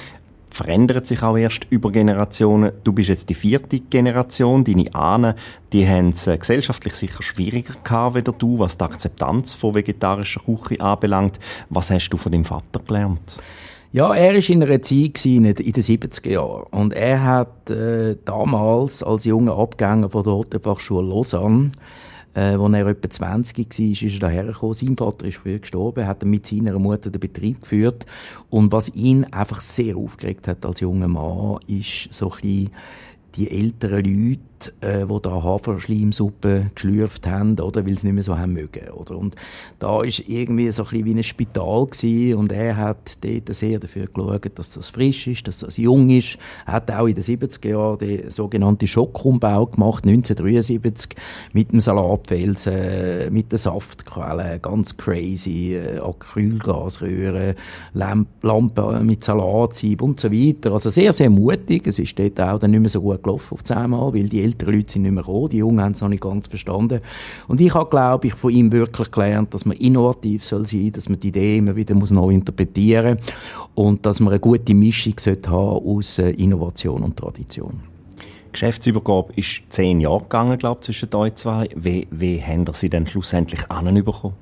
verändert 0.50 1.07
sich 1.07 1.23
auch 1.23 1.37
erst 1.37 1.66
über 1.71 1.90
Generationen. 1.90 2.73
Du 2.85 2.92
bist 2.92 3.09
jetzt 3.09 3.28
die 3.28 3.35
vierte 3.35 3.80
Generation, 3.80 4.64
deine 4.64 4.95
Ahnen, 4.95 5.35
die 5.73 5.87
haben 5.87 6.11
es 6.11 6.26
äh, 6.26 6.37
gesellschaftlich 6.37 6.95
sicher 6.95 7.23
schwieriger 7.23 7.75
gehabt 7.83 8.16
wie 8.16 8.23
du, 8.23 8.59
was 8.59 8.76
die 8.76 8.85
Akzeptanz 8.85 9.54
von 9.54 9.75
vegetarischer 9.75 10.40
Küche 10.40 10.80
anbelangt. 10.80 11.38
Was 11.69 11.90
hast 11.90 12.11
du 12.11 12.16
von 12.16 12.33
deinem 12.33 12.45
Vater 12.45 12.80
gelernt? 12.87 13.38
Ja, 13.92 14.14
er 14.14 14.35
war 14.35 14.50
in 14.50 14.62
einer 14.62 14.83
Zeit 14.83 15.25
in 15.25 15.42
den 15.42 15.54
70er 15.54 16.28
Jahren. 16.28 16.62
Und 16.71 16.92
er 16.92 17.25
hat 17.25 17.71
äh, 17.71 18.16
damals 18.25 19.02
als 19.02 19.25
junger 19.25 19.59
Abgänger 19.59 20.11
von 20.11 20.23
der 20.23 20.33
Hotelfachschule 20.35 21.09
Lausanne 21.09 21.73
äh, 22.34 22.54
als 22.54 22.75
er 22.75 22.87
etwa 22.87 23.10
20 23.10 23.58
war, 23.58 23.90
ist 23.90 24.02
er 24.02 24.20
dahergekommen. 24.20 24.75
Sein 24.75 24.96
Vater 24.96 25.26
ist 25.26 25.38
früh 25.38 25.58
gestorben, 25.58 26.06
hat 26.06 26.25
mit 26.25 26.46
seiner 26.46 26.78
Mutter 26.78 27.10
den 27.10 27.20
Betrieb 27.20 27.62
geführt. 27.62 28.06
Und 28.49 28.72
was 28.72 28.94
ihn 28.94 29.25
einfach 29.25 29.60
sehr 29.60 29.96
aufgeregt 29.96 30.49
hat 30.49 30.64
als 30.64 30.80
junger 30.80 31.08
Mann, 31.08 31.58
ist 31.66 32.12
so 32.12 32.30
ein 32.30 32.40
bisschen 32.40 32.70
die 33.34 33.50
älteren 33.50 34.02
Leute, 34.60 34.72
äh, 34.80 35.06
die 35.06 35.22
da 35.22 35.42
Haferschleimsuppe 35.42 36.70
geschlürft 36.74 37.26
haben, 37.26 37.58
oder, 37.58 37.86
weil 37.86 37.98
sie 37.98 38.06
nicht 38.06 38.14
mehr 38.14 38.24
so 38.24 38.38
haben 38.38 38.52
mögen, 38.52 38.90
oder. 38.90 39.16
Und 39.16 39.34
da 39.78 40.02
ist 40.02 40.24
irgendwie 40.26 40.70
so 40.70 40.82
ein 40.84 40.90
bisschen 40.90 41.04
wie 41.06 41.14
ein 41.14 41.22
Spital 41.22 41.86
gewesen, 41.86 42.38
und 42.38 42.52
er 42.52 42.76
hat 42.76 43.18
dort 43.22 43.54
sehr 43.54 43.78
dafür 43.78 44.06
geschaut, 44.06 44.50
dass 44.54 44.70
das 44.72 44.90
frisch 44.90 45.26
ist, 45.26 45.48
dass 45.48 45.60
das 45.60 45.76
jung 45.76 46.08
ist. 46.10 46.38
Er 46.66 46.74
hat 46.74 46.90
auch 46.90 47.06
in 47.06 47.14
den 47.14 47.22
70er 47.22 47.68
Jahren 47.68 47.98
den 47.98 48.30
sogenannten 48.30 48.86
Schockumbau 48.86 49.66
gemacht, 49.66 50.04
1973, 50.04 51.16
mit 51.52 51.72
dem 51.72 51.80
Salatfelsen, 51.80 53.32
mit 53.32 53.52
den 53.52 53.58
Saftquellen, 53.58 54.60
ganz 54.62 54.96
crazy, 54.96 55.74
äh, 55.74 55.98
Acrylgasröhren, 55.98 57.54
Lampen 57.94 59.06
mit 59.06 59.24
Salatsieb 59.24 60.02
und 60.02 60.20
so 60.20 60.30
weiter. 60.30 60.72
Also 60.72 60.90
sehr, 60.90 61.12
sehr 61.12 61.30
mutig. 61.30 61.86
Es 61.86 61.98
ist 61.98 62.18
dort 62.18 62.40
auch 62.40 62.58
dann 62.58 62.70
nicht 62.72 62.80
mehr 62.80 62.90
so 62.90 63.00
gut 63.00 63.22
gelaufen 63.22 63.54
auf 63.54 63.76
einmal, 63.76 64.12
weil 64.14 64.28
die 64.28 64.50
älteren 64.50 64.75
Leute 64.75 64.92
sind 64.92 65.02
nicht 65.02 65.12
mehr 65.12 65.23
gekommen, 65.23 65.49
die 65.49 65.59
Jungen 65.59 65.80
haben 65.80 65.92
es 65.92 66.00
noch 66.00 66.09
nicht 66.09 66.23
ganz 66.23 66.47
verstanden. 66.47 67.00
Und 67.49 67.61
ich 67.61 67.75
habe, 67.75 67.88
glaube 67.88 68.26
ich, 68.26 68.35
von 68.35 68.50
ihm 68.52 68.73
wirklich 68.73 69.11
gelernt, 69.11 69.54
dass 69.54 69.64
man 69.64 69.76
innovativ 69.76 70.45
soll 70.45 70.66
sein, 70.66 70.92
dass 70.92 71.09
man 71.09 71.19
die 71.19 71.28
Idee 71.28 71.59
immer 71.59 71.76
wieder 71.76 71.95
muss 71.95 72.11
neu 72.11 72.30
interpretieren 72.30 73.19
und 73.75 74.04
dass 74.04 74.21
man 74.21 74.33
eine 74.33 74.40
gute 74.40 74.75
Mischung 74.75 75.14
sollte 75.19 75.50
haben 75.50 75.87
aus 75.87 76.19
äh, 76.19 76.30
Innovation 76.30 77.02
und 77.02 77.16
Tradition. 77.16 77.80
Geschäftsübergabe 78.52 79.33
ist 79.37 79.62
zehn 79.71 80.00
Jahre 80.00 80.23
gegangen, 80.23 80.59
glaube 80.59 80.80
ich, 80.80 80.87
zwischen 80.87 81.14
euch 81.14 81.35
zwei. 81.37 81.69
Wie, 81.76 82.09
wie 82.11 82.42
haben 82.42 82.66
Sie 82.73 82.90
denn 82.90 83.07
schlussendlich 83.07 83.71
anbekommen? 83.71 84.35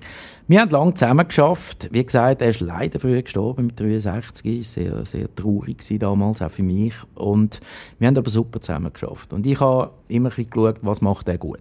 Wir 0.51 0.63
haben 0.63 0.71
lange 0.71 0.95
zusammen 0.95 1.29
geschafft. 1.29 1.91
Wie 1.93 2.03
gesagt, 2.03 2.41
er 2.41 2.49
ist 2.49 2.61
leider 2.61 2.99
früh 2.99 3.21
gestorben 3.21 3.67
mit 3.67 3.79
63. 3.79 4.67
Sehr, 4.67 5.05
sehr 5.05 5.35
traurig 5.35 5.79
war 5.91 5.99
damals, 5.99 6.41
auch 6.41 6.51
für 6.51 6.63
mich. 6.63 6.95
Und 7.15 7.61
wir 7.99 8.09
haben 8.09 8.17
aber 8.17 8.31
super 8.31 8.59
zusammen 8.59 8.91
geschafft. 8.91 9.35
Und 9.35 9.45
ich 9.45 9.61
habe 9.61 9.91
immer 10.09 10.31
ein 10.31 10.35
bisschen 10.35 10.49
geschaut, 10.49 10.79
was 10.81 11.03
macht 11.03 11.29
er 11.29 11.37
gut. 11.37 11.61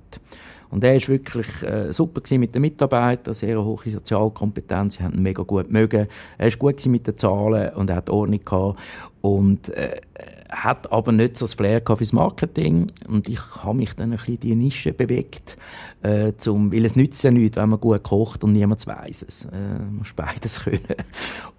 Und 0.69 0.83
er 0.83 0.95
ist 0.95 1.09
wirklich 1.09 1.47
äh, 1.63 1.91
super 1.91 2.21
mit 2.37 2.53
den 2.53 2.61
Mitarbeitern, 2.61 3.33
sehr 3.33 3.63
hohe 3.63 3.89
Sozialkompetenz, 3.89 4.95
sie 4.95 5.03
haben 5.03 5.13
ihn 5.13 5.23
mega 5.23 5.43
gut 5.43 5.71
mögen. 5.71 6.07
Er 6.37 6.47
ist 6.47 6.59
gut 6.59 6.85
mit 6.87 7.07
den 7.07 7.17
Zahlen 7.17 7.73
und 7.75 7.89
er 7.89 7.97
hat 7.97 8.09
Ordnung 8.09 8.43
gehabt 8.43 8.79
und 9.21 9.69
äh, 9.69 10.01
hat 10.49 10.91
aber 10.91 11.11
nicht 11.11 11.37
so 11.37 11.45
das 11.45 11.53
Flair 11.53 11.81
fürs 11.85 12.13
Marketing 12.13 12.91
und 13.07 13.27
ich 13.27 13.39
habe 13.63 13.77
mich 13.77 13.93
dann 13.93 14.11
ein 14.11 14.17
bisschen 14.17 14.35
in 14.35 14.39
die 14.39 14.55
Nische 14.55 14.93
bewegt, 14.93 15.57
äh, 16.03 16.33
zum, 16.37 16.71
weil 16.71 16.85
es 16.85 16.95
nützt 16.95 17.23
ja 17.23 17.31
nichts, 17.31 17.57
wenn 17.57 17.69
man 17.69 17.79
gut 17.79 18.03
kocht 18.03 18.43
und 18.43 18.53
niemand 18.53 18.85
weiß 18.85 19.25
es. 19.27 19.45
Äh, 19.45 19.79
muss 19.91 20.13
beides 20.13 20.59
können. 20.63 20.79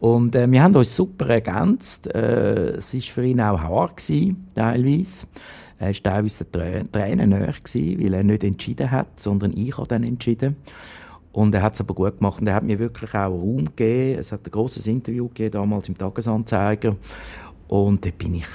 Und 0.00 0.34
äh, 0.34 0.50
wir 0.50 0.62
haben 0.62 0.74
uns 0.74 0.94
super 0.94 1.28
ergänzt. 1.28 2.06
Äh, 2.14 2.76
es 2.76 2.94
war 2.94 3.00
für 3.00 3.24
ihn 3.24 3.40
auch 3.40 3.60
hart 3.60 3.96
gewesen, 3.98 4.46
teilweise. 4.54 5.26
Er 5.78 5.88
war 5.88 6.02
teilweise 6.02 6.50
Tränen 6.50 7.30
näher 7.30 7.52
gewesen, 7.52 8.02
weil 8.02 8.14
er 8.14 8.24
nicht 8.24 8.44
entschieden 8.44 8.90
hat, 8.90 9.18
sondern 9.18 9.56
ich 9.56 9.76
habe 9.76 9.86
dann 9.86 10.02
entschieden. 10.02 10.56
Und 11.32 11.54
er 11.54 11.62
hat 11.62 11.74
es 11.74 11.80
aber 11.80 11.94
gut 11.94 12.18
gemacht 12.18 12.40
und 12.40 12.48
er 12.48 12.54
hat 12.54 12.64
mir 12.64 12.78
wirklich 12.78 13.14
auch 13.14 13.30
Raum 13.30 13.64
gegeben. 13.64 14.18
Es 14.18 14.32
hat 14.32 14.46
ein 14.46 14.50
grosses 14.50 14.86
Interview 14.86 15.28
gegeben, 15.28 15.52
damals 15.52 15.88
im 15.88 15.96
Tagesanzeiger. 15.96 16.96
Und 17.68 18.04
da 18.04 18.10
bin 18.10 18.34
ich 18.34 18.46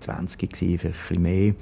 20 0.00 0.38
gewesen, 0.38 0.78
vielleicht 0.78 0.98
ein 0.98 1.08
bisschen 1.08 1.22
mehr. 1.22 1.54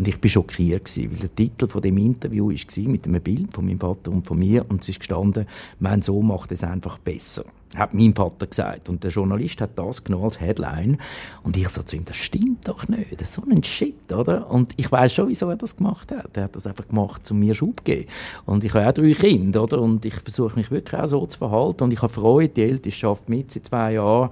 Und 0.00 0.08
ich 0.08 0.18
bin 0.18 0.30
schockiert 0.30 0.96
weil 0.96 1.18
der 1.18 1.34
Titel 1.34 1.68
von 1.68 1.82
dem 1.82 1.98
Interview 1.98 2.48
war 2.48 2.88
mit 2.88 3.06
einem 3.06 3.20
Bild 3.20 3.52
von 3.52 3.66
meinem 3.66 3.78
Vater 3.78 4.10
und 4.10 4.26
von 4.26 4.38
mir 4.38 4.64
und 4.70 4.80
es 4.80 4.88
ist 4.88 5.00
gestanden, 5.00 5.44
mein 5.78 6.00
Sohn 6.00 6.26
macht 6.26 6.52
es 6.52 6.64
einfach 6.64 6.96
besser 6.96 7.44
hat 7.76 7.94
mein 7.94 8.14
Vater 8.14 8.46
gesagt. 8.46 8.88
Und 8.88 9.04
der 9.04 9.10
Journalist 9.10 9.60
hat 9.60 9.78
das 9.78 10.02
genommen 10.02 10.24
als 10.24 10.40
Headline. 10.40 10.98
Und 11.42 11.56
ich 11.56 11.68
so 11.68 11.82
zu 11.82 11.96
ihm, 11.96 12.04
das 12.04 12.16
stimmt 12.16 12.66
doch 12.66 12.88
nicht. 12.88 13.20
Das 13.20 13.28
ist 13.28 13.34
so 13.34 13.42
ein 13.48 13.62
Shit, 13.62 14.12
oder? 14.12 14.50
Und 14.50 14.74
ich 14.76 14.90
weiß 14.90 15.12
schon, 15.12 15.28
wieso 15.28 15.48
er 15.48 15.56
das 15.56 15.76
gemacht 15.76 16.10
hat. 16.10 16.36
Er 16.36 16.44
hat 16.44 16.56
das 16.56 16.66
einfach 16.66 16.88
gemacht, 16.88 17.30
um 17.30 17.38
mir 17.38 17.54
Schub 17.54 17.78
zu 17.78 17.84
geben. 17.84 18.06
Und 18.44 18.64
ich 18.64 18.74
habe 18.74 18.88
auch 18.88 18.92
drei 18.92 19.12
Kinder, 19.12 19.62
oder? 19.62 19.80
Und 19.80 20.04
ich 20.04 20.14
versuche 20.14 20.58
mich 20.58 20.70
wirklich 20.70 21.00
auch 21.00 21.08
so 21.08 21.24
zu 21.26 21.38
verhalten. 21.38 21.84
Und 21.84 21.92
ich 21.92 22.02
habe 22.02 22.12
Freude, 22.12 22.48
die 22.48 22.62
Älteste 22.62 22.98
schafft 22.98 23.28
mit 23.28 23.52
seit 23.52 23.66
zwei 23.66 23.92
Jahren. 23.92 24.30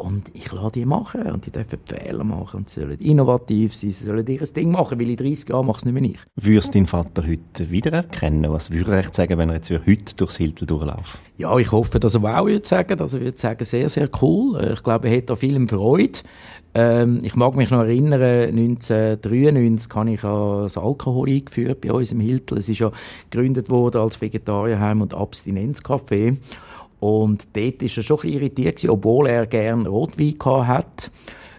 Und 0.00 0.30
ich 0.32 0.50
lasse 0.50 0.72
die 0.72 0.86
machen. 0.86 1.30
Und 1.30 1.44
die 1.44 1.50
dürfen 1.50 1.78
Fehler 1.84 2.24
machen. 2.24 2.58
Und 2.58 2.68
sie 2.70 2.80
sollen 2.80 2.98
innovativ 2.98 3.74
sein. 3.74 3.90
Sie 3.90 4.04
sollen 4.04 4.26
ihr 4.26 4.40
Ding 4.40 4.70
machen. 4.70 4.98
Weil 4.98 5.10
in 5.10 5.16
30 5.16 5.50
Jahren 5.50 5.66
mache 5.66 5.76
es 5.76 5.84
nicht 5.84 5.92
mehr 5.92 6.02
ich. 6.02 6.18
Würdest 6.36 6.68
du 6.68 6.78
deinen 6.78 6.86
Vater 6.86 7.22
heute 7.26 7.70
wiedererkennen? 7.70 8.50
Was 8.50 8.70
würde 8.70 8.96
er 8.96 9.12
sagen, 9.12 9.36
wenn 9.36 9.50
er 9.50 9.56
jetzt 9.56 9.70
heute 9.70 10.16
durchs 10.16 10.36
Hiltel 10.36 10.66
durchläuft? 10.66 11.20
Ja, 11.36 11.54
ich 11.58 11.70
hoffe, 11.70 12.00
dass 12.00 12.14
er 12.14 12.40
auch 12.40 12.46
würde 12.46 12.66
sagen. 12.66 12.98
Also 12.98 13.18
ich 13.18 13.24
würde 13.24 13.38
sagen, 13.38 13.62
sehr, 13.62 13.90
sehr 13.90 14.08
cool. 14.22 14.58
Äh, 14.58 14.72
ich 14.72 14.82
glaube, 14.82 15.10
er 15.10 15.18
hat 15.18 15.28
da 15.28 15.36
viel 15.36 15.68
Freude. 15.68 16.20
Ähm, 16.72 17.18
ich 17.22 17.36
mag 17.36 17.54
mich 17.56 17.70
noch 17.70 17.80
erinnern, 17.80 18.22
1993 18.22 19.92
habe 19.92 20.10
ich 20.12 20.20
das 20.20 20.78
Alkohol 20.78 21.28
eingeführt 21.28 21.82
bei 21.82 21.92
uns 21.92 22.12
im 22.12 22.20
Hiltel. 22.20 22.56
Es 22.56 22.70
ist 22.70 22.78
ja 22.78 22.90
gegründet 23.28 23.68
worden 23.68 24.00
als 24.00 24.20
Vegetarierheim 24.20 25.02
und 25.02 25.12
Abstinenzcafé. 25.12 26.38
Und 27.00 27.48
dort 27.54 27.80
war 27.80 27.82
er 27.82 27.88
schon 27.88 28.16
ein 28.16 28.22
bisschen 28.22 28.40
irritiert, 28.40 28.88
obwohl 28.88 29.26
er 29.28 29.46
gerne 29.46 29.88
Rotwein 29.88 30.36
hatte. 30.66 31.10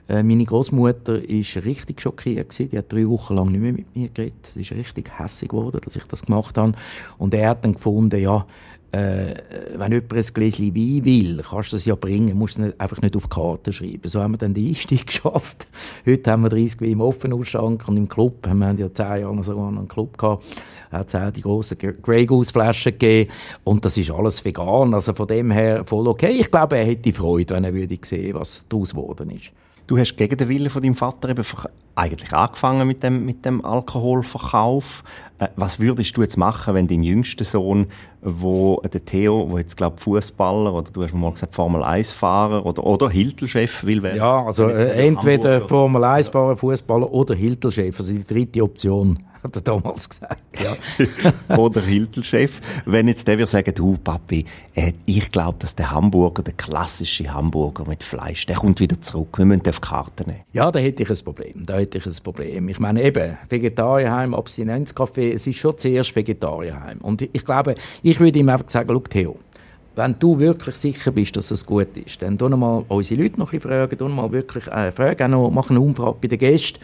Äh, 0.08 0.23
meine 0.23 0.45
Großmutter 0.45 1.13
war 1.13 1.65
richtig 1.65 2.01
schockiert 2.01 2.58
Die 2.60 2.77
hat 2.77 2.91
drei 2.91 3.08
Wochen 3.08 3.36
lang 3.36 3.51
nicht 3.51 3.62
mehr 3.62 3.73
mit 3.73 3.95
mir 3.95 4.10
geredet. 4.10 4.51
Sie 4.54 4.62
ist 4.62 4.71
richtig 4.71 5.10
hässlich 5.17 5.49
geworden, 5.49 5.80
dass 5.84 5.95
ich 5.95 6.04
das 6.04 6.25
gemacht 6.25 6.58
habe. 6.58 6.73
Und 7.17 7.34
er 7.34 7.49
hat 7.49 7.63
dann 7.63 7.73
gefunden, 7.73 8.19
ja, 8.19 8.45
äh, 8.91 9.36
wenn 9.75 9.91
jemand 9.91 10.13
ein 10.13 10.34
Gläschen 10.34 10.75
Wein 10.75 11.06
will, 11.06 11.41
kannst 11.49 11.71
du 11.71 11.75
das 11.77 11.86
ja 11.86 11.95
bringen, 11.95 12.38
musst 12.38 12.60
es 12.60 12.80
einfach 12.80 13.01
nicht 13.01 13.15
auf 13.15 13.23
die 13.23 13.30
Karte 13.30 13.71
schreiben. 13.71 14.08
So 14.08 14.21
haben 14.21 14.34
wir 14.34 14.38
dann 14.38 14.54
den 14.54 14.67
Einstieg 14.67 15.08
geschafft. 15.08 15.67
Heute 16.06 16.32
haben 16.32 16.43
wir 16.43 16.49
30 16.49 16.82
Wein 16.82 16.91
im 16.91 17.01
Offenausschank 17.01 17.88
und 17.88 17.97
im 17.97 18.10
Club, 18.10 18.45
wir 18.45 18.51
haben 18.51 18.77
ja 18.77 18.93
zehn 18.93 19.21
Jahre 19.21 19.43
sogar 19.43 19.69
einen 19.69 19.88
Club 19.88 20.17
gehabt, 20.17 20.43
hat 20.91 21.08
es 21.08 21.15
auch 21.15 21.32
die 21.32 21.41
grossen 21.41 21.77
Grey 22.01 22.25
Goose 22.25 22.51
Flaschen 22.51 22.91
gegeben 22.91 23.32
und 23.63 23.86
das 23.86 23.97
ist 23.97 24.12
alles 24.12 24.43
vegan, 24.43 24.93
also 24.93 25.13
von 25.13 25.27
dem 25.27 25.51
her 25.51 25.86
voll 25.86 26.08
okay. 26.08 26.38
Ich 26.39 26.51
glaube, 26.51 26.77
er 26.77 26.86
hätte 26.86 27.13
Freude, 27.13 27.56
wenn 27.56 27.63
er 27.63 27.73
würde 27.73 27.97
sehen, 28.01 28.34
was 28.34 28.65
daraus 28.67 28.91
geworden 28.91 29.30
ist. 29.30 29.51
Du 29.91 29.97
hast 29.97 30.15
gegen 30.15 30.38
den 30.38 30.47
Willen 30.47 30.69
von 30.69 30.82
deinem 30.82 30.95
Vater 30.95 31.27
eben 31.27 31.43
eigentlich 31.95 32.32
angefangen 32.32 32.88
mit 32.88 33.04
dem, 33.04 33.25
mit 33.25 33.43
dem 33.43 33.65
Alkoholverkauf. 33.65 35.04
Äh, 35.38 35.49
was 35.58 35.82
würdest 35.82 36.15
du 36.15 36.21
jetzt 36.21 36.38
machen, 36.38 36.75
wenn 36.75 36.88
dein 36.88 37.04
jüngster 37.04 37.43
Sohn, 37.43 37.88
wo 38.21 38.82
der 38.82 39.04
Theo, 39.04 39.47
wo 39.49 39.58
jetzt 39.58 39.75
glaube 39.75 39.97
Fußballer 39.97 40.73
oder 40.73 40.89
du 40.91 41.04
hast 41.04 41.13
mal 41.13 41.34
gesagt 41.34 41.54
Formel 41.54 41.84
1 41.84 42.13
Fahrer 42.13 42.65
oder 42.65 42.86
oder 42.86 43.10
Hiltelchef 43.10 43.84
will 43.84 44.01
werden? 44.01 44.19
Ja, 44.19 44.45
also 44.45 44.69
äh, 44.69 45.06
entweder 45.06 45.60
Formel 45.60 46.06
1 46.06 46.30
Fahrer, 46.30 46.56
Fußballer 46.56 47.12
oder 47.12 47.36
Hiltelchef, 47.36 47.99
also 47.99 48.13
die 48.13 48.23
dritte 48.23 48.63
Option 48.63 49.19
hat 49.43 49.56
er 49.56 49.62
damals 49.62 50.10
gesagt. 50.10 50.41
Ja. 50.60 51.58
Oder 51.58 51.82
Hiltelchef. 51.82 52.62
Wenn 52.86 53.08
jetzt 53.08 53.27
der 53.27 53.38
würde 53.38 53.49
sagen, 53.49 53.73
du 53.73 53.97
Papi, 53.97 54.45
äh, 54.75 54.93
ich 55.06 55.32
glaube, 55.32 55.58
dass 55.60 55.75
der 55.75 55.91
Hamburger, 55.91 56.43
der 56.43 56.54
klassische 56.54 57.34
Hamburger 57.34 57.86
mit 57.86 58.04
Fleisch, 58.04 58.45
der 58.45 58.58
kommt 58.58 58.80
wieder 58.80 58.99
zurück. 59.01 59.38
Wir 59.38 59.45
müssen 59.45 59.63
den 59.63 59.71
auf 59.71 59.80
die 59.80 59.88
Karte 59.88 60.23
nehmen. 60.25 60.41
Ja, 60.54 60.71
da 60.71 60.80
hätte 60.80 61.04
ich 61.04 61.10
ein 61.10 61.23
Problem. 61.23 61.63
Da 61.65 61.77
hätte 61.77 61.97
ich 61.97 62.06
ein 62.06 62.15
Problem. 62.23 62.69
Ich 62.69 62.80
meine 62.80 63.01
eben, 63.04 63.38
Vegetarierheim, 63.49 64.34
Abstinenzcafé, 64.34 65.34
es 65.34 65.47
ist 65.47 65.58
schon 65.58 65.77
zuerst 65.77 66.15
Vegetarierheim. 66.15 66.99
Und 66.99 67.21
ich 67.21 67.45
glaube, 67.45 67.75
ich 68.04 68.19
würde 68.19 68.39
ihm 68.39 68.49
einfach 68.49 68.69
sagen, 68.69 68.89
schau 68.91 68.99
Theo, 68.99 69.38
wenn 69.95 70.17
du 70.19 70.39
wirklich 70.39 70.75
sicher 70.75 71.12
bist, 71.12 71.36
dass 71.36 71.51
es 71.51 71.65
gut 71.65 71.97
ist, 71.97 72.21
dann 72.21 72.38
tu 72.38 72.47
mal 72.49 72.86
unsere 72.88 73.21
Leute 73.21 73.38
noch 73.39 73.51
ein 73.51 73.60
bisschen 73.60 73.71
fragen, 73.71 73.97
tu 73.97 74.08
mal 74.08 74.32
wirklich, 74.32 74.67
äh, 74.67 74.91
fragen 74.91 75.34
auch 75.34 75.49
noch, 75.49 75.51
mach 75.51 75.69
eine 75.69 75.82
Umfrage 75.82 76.17
bei 76.21 76.27
den 76.30 76.39
Gästen 76.39 76.80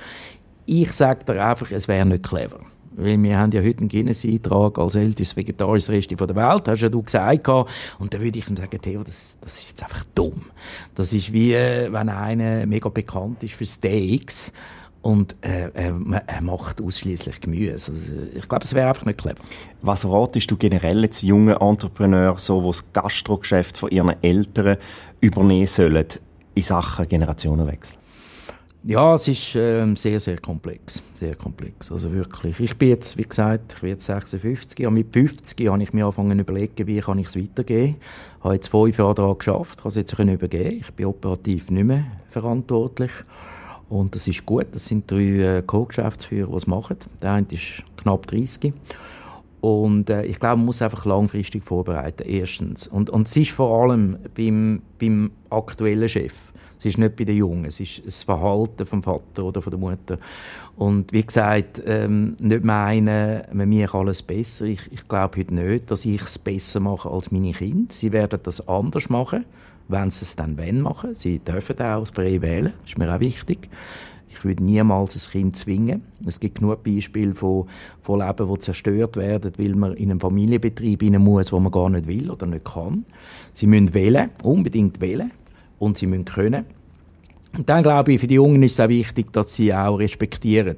ich 0.67 0.91
sage 0.91 1.25
dir 1.25 1.43
einfach, 1.43 1.71
es 1.71 1.87
wäre 1.87 2.05
nicht 2.05 2.23
clever. 2.23 2.59
Weil 2.91 3.21
wir 3.21 3.37
haben 3.37 3.51
ja 3.51 3.61
heute 3.61 3.79
einen 3.79 3.89
Guinness-Eintrag 3.89 4.79
als 4.79 4.95
ältestes 4.95 5.37
vegetarisches 5.37 5.89
Restaurant 5.89 6.29
der 6.31 6.35
Welt, 6.35 6.67
hast 6.67 6.81
ja 6.81 6.89
du 6.89 7.03
gesagt. 7.03 7.47
Und 7.47 8.13
da 8.13 8.19
würde 8.19 8.39
ich 8.39 8.45
sagen, 8.47 8.81
Theo, 8.81 9.03
das, 9.03 9.37
das 9.39 9.59
ist 9.59 9.69
jetzt 9.69 9.83
einfach 9.83 10.03
dumm. 10.15 10.45
Das 10.95 11.13
ist 11.13 11.31
wie, 11.31 11.53
äh, 11.53 11.93
wenn 11.93 12.09
einer 12.09 12.65
mega 12.65 12.89
bekannt 12.89 13.43
ist 13.43 13.53
für 13.53 13.67
Steaks 13.67 14.51
und 15.03 15.35
äh, 15.41 15.67
äh, 15.67 15.93
er 16.25 16.41
macht 16.41 16.81
ausschließlich 16.81 17.39
Gemüse. 17.39 17.91
Also, 17.91 17.93
ich 18.35 18.49
glaube, 18.49 18.65
es 18.65 18.73
wäre 18.73 18.89
einfach 18.89 19.05
nicht 19.05 19.19
clever. 19.19 19.43
Was 19.81 20.03
ratest 20.03 20.49
du 20.49 20.57
generell 20.57 21.03
jetzt 21.03 21.21
jungen 21.21 21.55
Entrepreneuren, 21.55 22.39
so, 22.39 22.61
die 22.61 22.67
das 22.67 22.93
Gastrogeschäft 22.93 23.77
von 23.77 23.91
ihren 23.91 24.21
Eltern 24.23 24.77
übernehmen 25.21 25.67
sollen 25.67 26.07
in 26.55 26.63
Sachen 26.63 27.07
Generationenwechsel? 27.07 27.95
Ja, 28.89 29.15
es 29.15 29.27
ist 29.27 29.53
ähm, 29.55 29.97
sehr, 29.97 30.17
sehr 30.17 30.37
komplex. 30.37 31.03
Sehr 31.13 31.35
komplex. 31.35 31.91
Also 31.91 32.09
wirklich. 32.13 32.57
Ich 32.61 32.77
bin 32.77 32.87
jetzt, 32.87 33.17
wie 33.17 33.23
gesagt, 33.23 33.73
ich 33.73 33.81
bin 33.81 33.89
jetzt 33.89 34.05
56. 34.05 34.87
Und 34.87 34.93
mit 34.93 35.11
50 35.11 35.67
habe 35.67 35.83
ich 35.83 35.91
mir 35.91 36.05
angefangen 36.05 36.37
zu 36.37 36.43
überlegen, 36.43 36.87
wie 36.87 37.01
kann 37.01 37.19
ich 37.19 37.27
es 37.27 37.35
weitergeben. 37.35 37.97
Ich 38.37 38.43
habe 38.45 38.53
jetzt 38.53 38.69
fünf 38.69 38.97
Jahre 38.97 39.13
daran 39.13 39.37
geschafft, 39.37 39.81
kann 39.81 39.89
es 39.89 39.95
jetzt 39.95 40.17
übergeben. 40.17 40.77
Ich 40.79 40.93
bin 40.93 41.07
operativ 41.07 41.69
nicht 41.69 41.83
mehr 41.83 42.05
verantwortlich. 42.29 43.11
Und 43.89 44.15
das 44.15 44.25
ist 44.25 44.45
gut. 44.45 44.67
Das 44.71 44.85
sind 44.85 45.11
drei 45.11 45.57
äh, 45.57 45.63
Co-Geschäftsführer, 45.63 46.49
die 46.49 46.55
es 46.55 46.65
machen. 46.65 46.95
Der 47.21 47.33
eine 47.33 47.47
ist 47.51 47.83
knapp 47.97 48.25
30. 48.27 48.71
Und 49.59 50.09
äh, 50.09 50.23
ich 50.23 50.39
glaube, 50.39 50.55
man 50.55 50.67
muss 50.67 50.81
einfach 50.81 51.03
langfristig 51.03 51.65
vorbereiten, 51.65 52.23
erstens. 52.25 52.87
Und, 52.87 53.09
und 53.09 53.27
es 53.27 53.35
ist 53.35 53.51
vor 53.51 53.83
allem 53.83 54.17
beim, 54.33 54.81
beim 54.97 55.31
aktuellen 55.49 56.07
Chef. 56.07 56.46
Es 56.79 56.85
ist 56.85 56.97
nicht 56.97 57.15
bei 57.15 57.23
den 57.23 57.37
Jungen, 57.37 57.65
es 57.65 57.79
ist 57.79 58.05
das 58.05 58.23
Verhalten 58.23 58.85
vom 58.85 59.01
Vater 59.01 59.43
oder 59.43 59.61
von 59.61 59.71
der 59.71 59.79
Mutter. 59.79 60.19
Und 60.75 61.11
wie 61.11 61.25
gesagt, 61.25 61.81
ähm, 61.85 62.35
nicht 62.39 62.63
meinen, 62.63 63.41
man 63.51 63.69
macht 63.69 63.95
alles 63.95 64.21
besser. 64.21 64.65
Ich, 64.65 64.91
ich 64.91 65.07
glaube 65.07 65.39
heute 65.39 65.53
nicht, 65.53 65.89
dass 65.89 66.05
ich 66.05 66.21
es 66.21 66.37
besser 66.37 66.79
mache 66.79 67.09
als 67.09 67.31
meine 67.31 67.51
Kinder. 67.51 67.91
Sie 67.91 68.11
werden 68.11 68.39
das 68.43 68.67
anders 68.67 69.09
machen, 69.09 69.45
wenn 69.87 70.11
sie 70.11 70.25
es 70.25 70.35
dann 70.35 70.57
wenn 70.57 70.81
machen. 70.81 71.15
Sie 71.15 71.39
dürfen 71.39 71.79
auch 71.81 72.05
frei 72.13 72.41
wählen, 72.41 72.73
das 72.81 72.91
ist 72.91 72.97
mir 72.97 73.13
auch 73.13 73.19
wichtig. 73.19 73.69
Ich 74.29 74.43
würde 74.43 74.61
niemals 74.61 75.15
ein 75.15 75.31
Kind 75.31 75.57
zwingen. 75.57 76.03
Es 76.25 76.39
gibt 76.39 76.59
genug 76.59 76.83
Beispiele 76.83 77.33
von, 77.33 77.67
von 78.01 78.19
Leben, 78.19 78.53
die 78.53 78.59
zerstört 78.59 79.15
werden, 79.15 79.53
weil 79.57 79.73
man 79.73 79.93
in 79.93 80.11
einen 80.11 80.19
Familienbetrieb 80.19 81.01
rein 81.01 81.23
muss, 81.23 81.51
wo 81.51 81.59
man 81.59 81.71
gar 81.71 81.89
nicht 81.89 82.05
will 82.07 82.29
oder 82.29 82.45
nicht 82.45 82.65
kann. 82.65 83.05
Sie 83.53 83.65
müssen 83.65 83.95
wählen, 83.95 84.29
unbedingt 84.43 85.01
wählen 85.01 85.31
und 85.79 85.97
sie 85.97 86.07
müssen 86.07 86.25
können. 86.25 86.65
Und 87.57 87.69
dann 87.69 87.81
glaube 87.81 88.13
ich, 88.13 88.21
für 88.21 88.27
die 88.27 88.35
Jungen 88.35 88.61
ist 88.61 88.73
es 88.73 88.79
auch 88.79 88.89
wichtig, 88.89 89.31
dass 89.33 89.55
sie 89.55 89.73
auch 89.73 89.97
respektieren, 89.97 90.77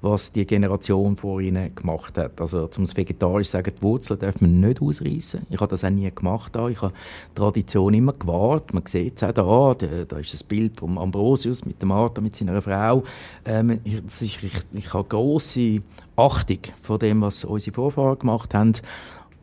was 0.00 0.32
die 0.32 0.46
Generation 0.46 1.14
vor 1.14 1.40
ihnen 1.40 1.74
gemacht 1.74 2.18
hat. 2.18 2.40
Also 2.40 2.66
zum 2.66 2.84
Vegetarisch 2.84 3.48
sagen, 3.48 3.72
die 3.76 3.82
Wurzeln 3.82 4.18
darf 4.18 4.40
man 4.40 4.60
nicht 4.60 4.82
ausreißen. 4.82 5.46
Ich 5.50 5.60
habe 5.60 5.70
das 5.70 5.84
auch 5.84 5.90
nie 5.90 6.10
gemacht. 6.12 6.56
Ich 6.70 6.82
habe 6.82 6.92
die 7.30 7.34
Tradition 7.34 7.94
immer 7.94 8.12
gewahrt. 8.12 8.74
Man 8.74 8.84
sieht 8.86 9.16
es 9.16 9.22
auch 9.22 9.76
da, 9.76 9.86
da 10.04 10.16
ist 10.18 10.32
das 10.32 10.42
Bild 10.42 10.80
von 10.80 10.98
Ambrosius 10.98 11.64
mit 11.64 11.80
der 11.80 11.88
Martha, 11.88 12.20
mit 12.20 12.34
seiner 12.34 12.60
Frau. 12.60 13.04
Ähm, 13.44 13.80
ich, 13.84 14.02
ich, 14.20 14.42
ich, 14.42 14.52
ich 14.72 14.94
habe 14.94 15.08
grosse 15.08 15.82
Achtung 16.16 16.58
vor 16.82 16.98
dem, 16.98 17.20
was 17.20 17.44
unsere 17.44 17.74
Vorfahren 17.74 18.18
gemacht 18.18 18.54
haben. 18.54 18.72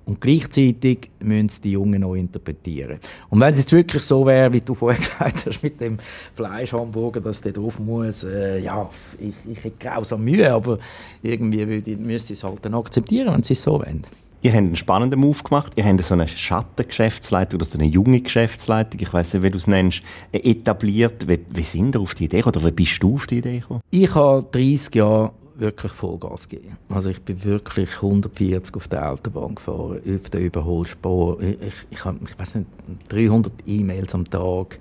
Und 0.05 0.19
gleichzeitig 0.19 1.09
müssen 1.19 1.45
es 1.45 1.61
die 1.61 1.71
Jungen 1.71 2.01
noch 2.01 2.15
interpretieren. 2.15 2.99
Und 3.29 3.39
wenn 3.39 3.53
es 3.53 3.59
jetzt 3.59 3.71
wirklich 3.71 4.03
so 4.03 4.25
wäre, 4.25 4.51
wie 4.51 4.61
du 4.61 4.73
vorher 4.73 4.99
gesagt 4.99 5.45
hast, 5.45 5.63
mit 5.63 5.79
dem 5.79 5.97
Fleischhamburger, 6.33 7.21
dass 7.21 7.41
der 7.41 7.53
drauf 7.53 7.79
muss, 7.79 8.23
äh, 8.23 8.59
ja, 8.59 8.89
ich, 9.19 9.33
ich 9.49 9.63
hätte 9.63 9.77
grausam 9.79 10.23
Mühe, 10.23 10.51
aber 10.51 10.79
irgendwie 11.21 11.67
würde, 11.67 11.95
müsste 11.95 12.33
ich 12.33 12.39
es 12.39 12.43
halt 12.43 12.65
dann 12.65 12.75
akzeptieren, 12.75 13.33
wenn 13.33 13.43
sie 13.43 13.53
es 13.53 13.63
so 13.63 13.73
wollen. 13.73 14.03
Ihr 14.43 14.51
habt 14.51 14.57
einen 14.57 14.75
spannenden 14.75 15.21
Move 15.21 15.41
gemacht. 15.41 15.71
Ihr 15.77 15.85
habt 15.85 16.03
so 16.03 16.15
eine 16.15 16.27
Schattengeschäftsleitung 16.27 17.59
oder 17.59 17.65
so 17.65 17.77
eine 17.77 17.87
junge 17.87 18.19
Geschäftsleitung, 18.19 18.99
ich 18.99 19.13
weiß 19.13 19.35
nicht, 19.35 19.43
wie 19.43 19.51
du 19.51 19.57
es 19.57 19.67
nennst, 19.67 20.03
etabliert. 20.33 21.29
Wie, 21.29 21.39
wie 21.49 21.63
sind 21.63 21.95
ihr 21.95 22.01
auf 22.01 22.13
die 22.13 22.25
Idee 22.25 22.43
oder 22.43 22.61
wie 22.65 22.71
bist 22.71 23.01
du 23.01 23.15
auf 23.15 23.25
die 23.25 23.37
Idee 23.37 23.59
gekommen? 23.59 23.79
Ich 23.89 24.13
habe 24.13 24.45
30 24.51 24.95
Jahre 24.95 25.31
wirklich 25.63 25.91
Vollgas 25.91 26.47
geben. 26.47 26.77
Also 26.89 27.09
ich 27.09 27.21
bin 27.21 27.43
wirklich 27.43 27.95
140 27.95 28.75
auf 28.75 28.87
der 28.87 29.11
Autobahn 29.11 29.55
gefahren, 29.55 30.01
auf 30.15 30.29
der 30.29 30.41
Überholspur. 30.41 31.41
Ich, 31.41 31.57
ich, 31.61 31.75
ich, 31.89 31.99
ich 31.99 32.39
weiß 32.39 32.55
nicht, 32.55 32.67
300 33.09 33.51
E-Mails 33.65 34.13
am 34.13 34.25
Tag, 34.25 34.77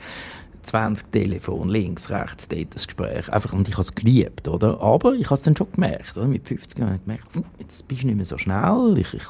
20 0.62 1.10
Telefon, 1.10 1.68
links, 1.68 2.10
rechts, 2.10 2.48
dort 2.48 2.74
das 2.74 2.86
Gespräch. 2.86 3.32
Einfach, 3.32 3.52
und 3.52 3.68
ich 3.68 3.74
habe 3.74 3.82
es 3.82 3.94
geliebt, 3.94 4.48
oder? 4.48 4.80
Aber 4.80 5.14
ich 5.14 5.26
habe 5.26 5.34
es 5.34 5.42
dann 5.42 5.56
schon 5.56 5.70
gemerkt, 5.72 6.16
oder? 6.16 6.26
Mit 6.26 6.46
50 6.46 6.78
Jahren 6.78 6.90
habe 6.90 6.98
ich 6.98 7.04
gemerkt, 7.04 7.28
jetzt 7.58 7.88
bist 7.88 8.02
du 8.02 8.06
nicht 8.06 8.16
mehr 8.16 8.26
so 8.26 8.38
schnell, 8.38 8.96
ich, 8.98 9.14
ich, 9.14 9.26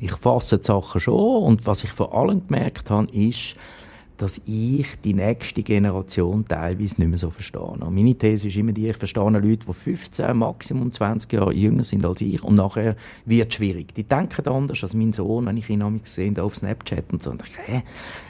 ich 0.00 0.12
fasse 0.12 0.58
die 0.58 0.64
Sachen 0.64 1.00
schon. 1.00 1.42
Und 1.44 1.66
was 1.66 1.84
ich 1.84 1.90
vor 1.90 2.16
allem 2.16 2.46
gemerkt 2.46 2.90
habe, 2.90 3.10
ist, 3.12 3.54
dass 4.22 4.40
ich 4.46 4.86
die 5.02 5.14
nächste 5.14 5.64
Generation 5.64 6.44
teilweise 6.44 6.94
nicht 7.00 7.08
mehr 7.08 7.18
so 7.18 7.30
verstehe. 7.30 7.60
Und 7.60 7.92
meine 7.92 8.14
These 8.14 8.46
ist 8.46 8.56
immer 8.56 8.70
die, 8.70 8.88
ich 8.88 8.96
verstehe 8.96 9.28
Leute, 9.28 9.66
die 9.66 9.72
15, 9.72 10.36
Maximum 10.36 10.92
20 10.92 11.32
Jahre 11.32 11.52
jünger 11.52 11.82
sind 11.82 12.06
als 12.06 12.20
ich 12.20 12.40
und 12.44 12.54
nachher 12.54 12.94
wird 13.24 13.48
es 13.48 13.56
schwierig. 13.56 13.92
Die 13.94 14.04
denken 14.04 14.46
anders 14.46 14.80
als 14.84 14.94
mein 14.94 15.10
Sohn, 15.10 15.46
wenn 15.46 15.56
ich 15.56 15.68
ihn 15.68 15.82
am 15.82 15.98
sehe, 16.04 16.40
auf 16.40 16.54
Snapchat 16.54 17.12
und 17.12 17.20
so. 17.20 17.32
Und 17.32 17.42
ich, 17.42 17.58
hä, 17.66 17.82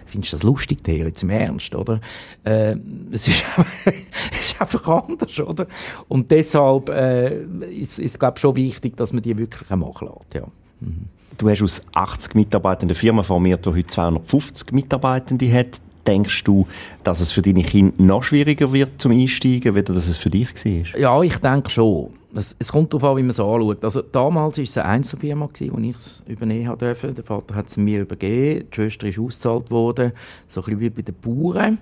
findest 0.07 0.33
du 0.33 0.37
das 0.39 0.45
lustig, 0.45 0.83
Theo, 0.83 1.05
jetzt 1.05 1.23
im 1.23 1.29
Ernst, 1.29 1.75
oder? 1.75 2.01
Äh, 2.43 2.77
es, 3.11 3.29
ist 3.29 3.45
einfach, 3.45 3.93
es 4.33 4.41
ist 4.41 4.61
einfach 4.63 4.89
anders, 4.89 5.41
oder? 5.41 5.67
Und 6.09 6.31
deshalb 6.31 6.89
äh, 6.89 7.43
ist 7.69 7.99
es, 7.99 8.19
glaube 8.19 8.39
ich, 8.39 8.41
schon 8.41 8.57
wichtig, 8.57 8.97
dass 8.97 9.13
man 9.13 9.21
die 9.21 9.37
wirklich 9.37 9.69
machen 9.69 10.09
lässt, 10.09 10.33
ja. 10.33 10.47
Mhm. 10.81 11.11
Du 11.39 11.49
hast 11.49 11.63
aus 11.63 11.83
80 11.93 12.35
Mitarbeitern 12.35 12.89
eine 12.89 12.95
Firma 12.95 13.23
formiert, 13.23 13.65
die 13.65 13.71
heute 13.71 13.87
250 13.87 14.73
Mitarbeitende 14.73 15.53
hat. 15.53 15.81
Denkst 16.07 16.43
du, 16.45 16.67
dass 17.05 17.21
es 17.21 17.31
für 17.31 17.43
deine 17.43 17.63
Kinder 17.63 17.95
noch 18.03 18.25
schwieriger 18.25 18.73
wird 18.73 19.01
zum 19.01 19.13
Einsteigen, 19.13 19.77
wie 19.77 19.83
das 19.85 20.09
es 20.09 20.19
für 20.19 20.31
dich 20.31 20.49
war? 20.53 20.99
Ja, 20.99 21.23
ich 21.23 21.39
denke 21.39 21.71
schon. 21.71 22.11
Es, 22.35 22.57
es 22.59 22.73
kommt 22.73 22.93
darauf 22.93 23.11
an, 23.11 23.17
wie 23.19 23.23
man 23.23 23.31
es 23.31 23.39
anschaut. 23.39 23.85
Also, 23.85 24.03
damals 24.03 24.57
war 24.57 24.65
es 24.65 24.77
eine 24.79 24.89
Einzelfirma, 24.89 25.47
gewesen, 25.47 25.73
wo 25.73 25.79
ich 25.79 25.97
es 25.97 26.23
übernehmen 26.27 26.77
durfte. 26.77 27.13
Der 27.13 27.23
Vater 27.23 27.55
hat 27.55 27.67
es 27.67 27.77
mir 27.77 28.01
übergeben. 28.01 28.67
Die 28.71 28.75
Schwester 28.75 29.07
ist 29.07 29.19
ausgezahlt 29.19 29.71
worden. 29.71 30.13
So 30.49 30.61
ein 30.61 30.65
bisschen 30.65 30.81
wie 30.81 30.91
bei 30.91 31.03
den 31.03 31.15
Bauern. 31.15 31.79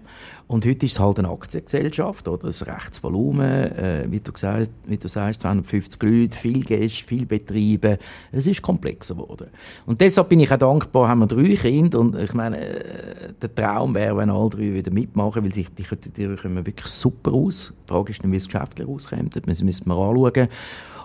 Und 0.50 0.66
heute 0.66 0.86
ist 0.86 0.94
es 0.94 0.98
halt 0.98 1.20
eine 1.20 1.30
Aktiengesellschaft, 1.30 2.26
oder? 2.26 2.48
Das 2.48 2.66
Rechtsvolumen, 2.66 3.70
äh, 3.70 4.06
wie, 4.08 4.18
du 4.18 4.32
gesagt, 4.32 4.72
wie 4.88 4.96
du 4.96 5.06
sagst, 5.06 5.42
250 5.42 6.02
Leute, 6.02 6.36
viel 6.36 6.64
Gäste, 6.64 7.04
viel 7.04 7.24
Betriebe. 7.24 7.98
Es 8.32 8.48
ist 8.48 8.60
komplexer 8.60 9.14
geworden. 9.14 9.46
Und 9.86 10.00
deshalb 10.00 10.28
bin 10.28 10.40
ich 10.40 10.50
auch 10.50 10.56
dankbar, 10.56 11.06
haben 11.06 11.20
wir 11.20 11.28
drei 11.28 11.54
Kinder. 11.54 12.00
Und 12.00 12.16
ich 12.16 12.34
meine, 12.34 12.58
äh, 12.58 13.32
der 13.40 13.54
Traum 13.54 13.94
wäre, 13.94 14.16
wenn 14.16 14.28
alle 14.28 14.50
drei 14.50 14.74
wieder 14.74 14.90
mitmachen, 14.90 15.44
weil 15.44 15.54
sich, 15.54 15.68
die, 15.68 15.84
die, 15.84 16.10
die 16.10 16.34
kommen 16.34 16.66
wirklich 16.66 16.88
super 16.88 17.32
aus. 17.32 17.72
Die 17.84 17.88
Frage 17.88 18.10
ist, 18.10 18.20
wie 18.24 18.36
es 18.36 18.48
geschäftlich 18.48 18.88
auskommt. 18.88 19.36
Das 19.36 19.62
müssen 19.62 19.86
wir 19.86 19.94
anschauen. 19.94 20.48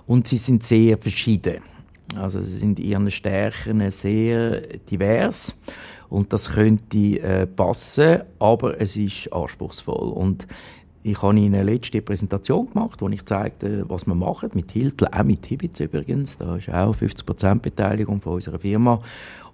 Und 0.08 0.28
sie 0.28 0.38
sind 0.38 0.64
sehr 0.64 0.98
verschieden. 0.98 1.58
Also 2.16 2.42
sie 2.42 2.58
sind 2.58 2.80
in 2.80 2.86
ihren 2.86 3.12
Stärken 3.12 3.92
sehr 3.92 4.62
divers 4.90 5.54
und 6.10 6.34
das 6.34 6.52
könnte 6.52 6.98
äh, 7.22 7.48
passen, 7.48 8.22
aber 8.40 8.80
es 8.80 8.96
ist 8.96 9.32
anspruchsvoll. 9.34 10.10
Und 10.10 10.48
ich 11.04 11.22
habe 11.22 11.38
Ihnen 11.38 11.54
eine 11.54 11.64
letzte 11.64 12.02
Präsentation 12.02 12.68
gemacht, 12.72 13.02
wo 13.02 13.10
ich 13.10 13.24
zeigte, 13.26 13.88
was 13.88 14.08
wir 14.08 14.16
machen, 14.16 14.50
mit 14.54 14.72
Hiltl, 14.72 15.08
auch 15.12 15.24
mit 15.24 15.46
Hibitz 15.46 15.80
übrigens, 15.80 16.38
da 16.38 16.56
ist 16.56 16.70
auch 16.70 16.96
50% 16.96 17.60
Beteiligung 17.60 18.22
von 18.22 18.34
unserer 18.34 18.60
Firma. 18.60 19.02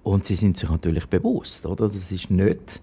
Und 0.03 0.23
sie 0.23 0.35
sind 0.35 0.57
sich 0.57 0.69
natürlich 0.69 1.05
bewusst, 1.07 1.65
oder? 1.65 1.87
Das 1.87 2.11
ist 2.11 2.31
nicht 2.31 2.81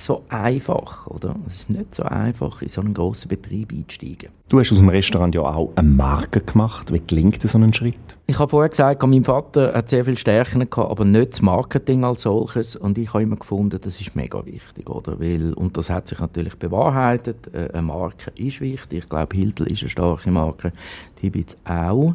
so 0.00 0.24
einfach, 0.28 1.06
oder? 1.06 1.36
Es 1.46 1.60
ist 1.60 1.70
nicht 1.70 1.94
so 1.94 2.02
einfach, 2.02 2.62
in 2.62 2.68
so 2.68 2.80
einen 2.80 2.94
grossen 2.94 3.28
Betrieb 3.28 3.72
einzusteigen. 3.72 4.30
Du 4.48 4.58
hast 4.58 4.72
aus 4.72 4.78
dem 4.78 4.88
Restaurant 4.88 5.34
ja 5.34 5.42
auch 5.42 5.72
eine 5.76 5.88
Marke 5.88 6.40
gemacht. 6.40 6.92
Wie 6.92 7.00
gelingt 7.00 7.40
so 7.40 7.58
ein 7.58 7.72
Schritt? 7.72 7.94
Ich 8.26 8.38
habe 8.38 8.48
vorher 8.48 8.68
gesagt, 8.68 9.02
mein 9.06 9.24
Vater 9.24 9.72
hat 9.74 9.88
sehr 9.88 10.04
viele 10.04 10.16
Stärken 10.16 10.68
gehabt, 10.68 10.90
aber 10.90 11.04
nicht 11.04 11.32
das 11.32 11.42
Marketing 11.42 12.04
als 12.04 12.22
solches. 12.22 12.76
Und 12.76 12.98
ich 12.98 13.12
habe 13.12 13.22
immer 13.22 13.36
gefunden, 13.36 13.78
das 13.80 14.00
ist 14.00 14.16
mega 14.16 14.44
wichtig, 14.44 14.88
oder? 14.90 15.20
Weil, 15.20 15.52
und 15.52 15.76
das 15.76 15.90
hat 15.90 16.08
sich 16.08 16.18
natürlich 16.18 16.56
bewahrheitet. 16.56 17.52
Äh, 17.54 17.70
eine 17.72 17.82
Marke 17.82 18.32
ist 18.36 18.60
wichtig. 18.60 19.04
Ich 19.04 19.08
glaube, 19.08 19.36
Hiltl 19.36 19.64
ist 19.64 19.82
eine 19.82 19.90
starke 19.90 20.30
Marke. 20.30 20.72
Die 21.18 21.22
Hibitz 21.22 21.56
auch. 21.64 22.14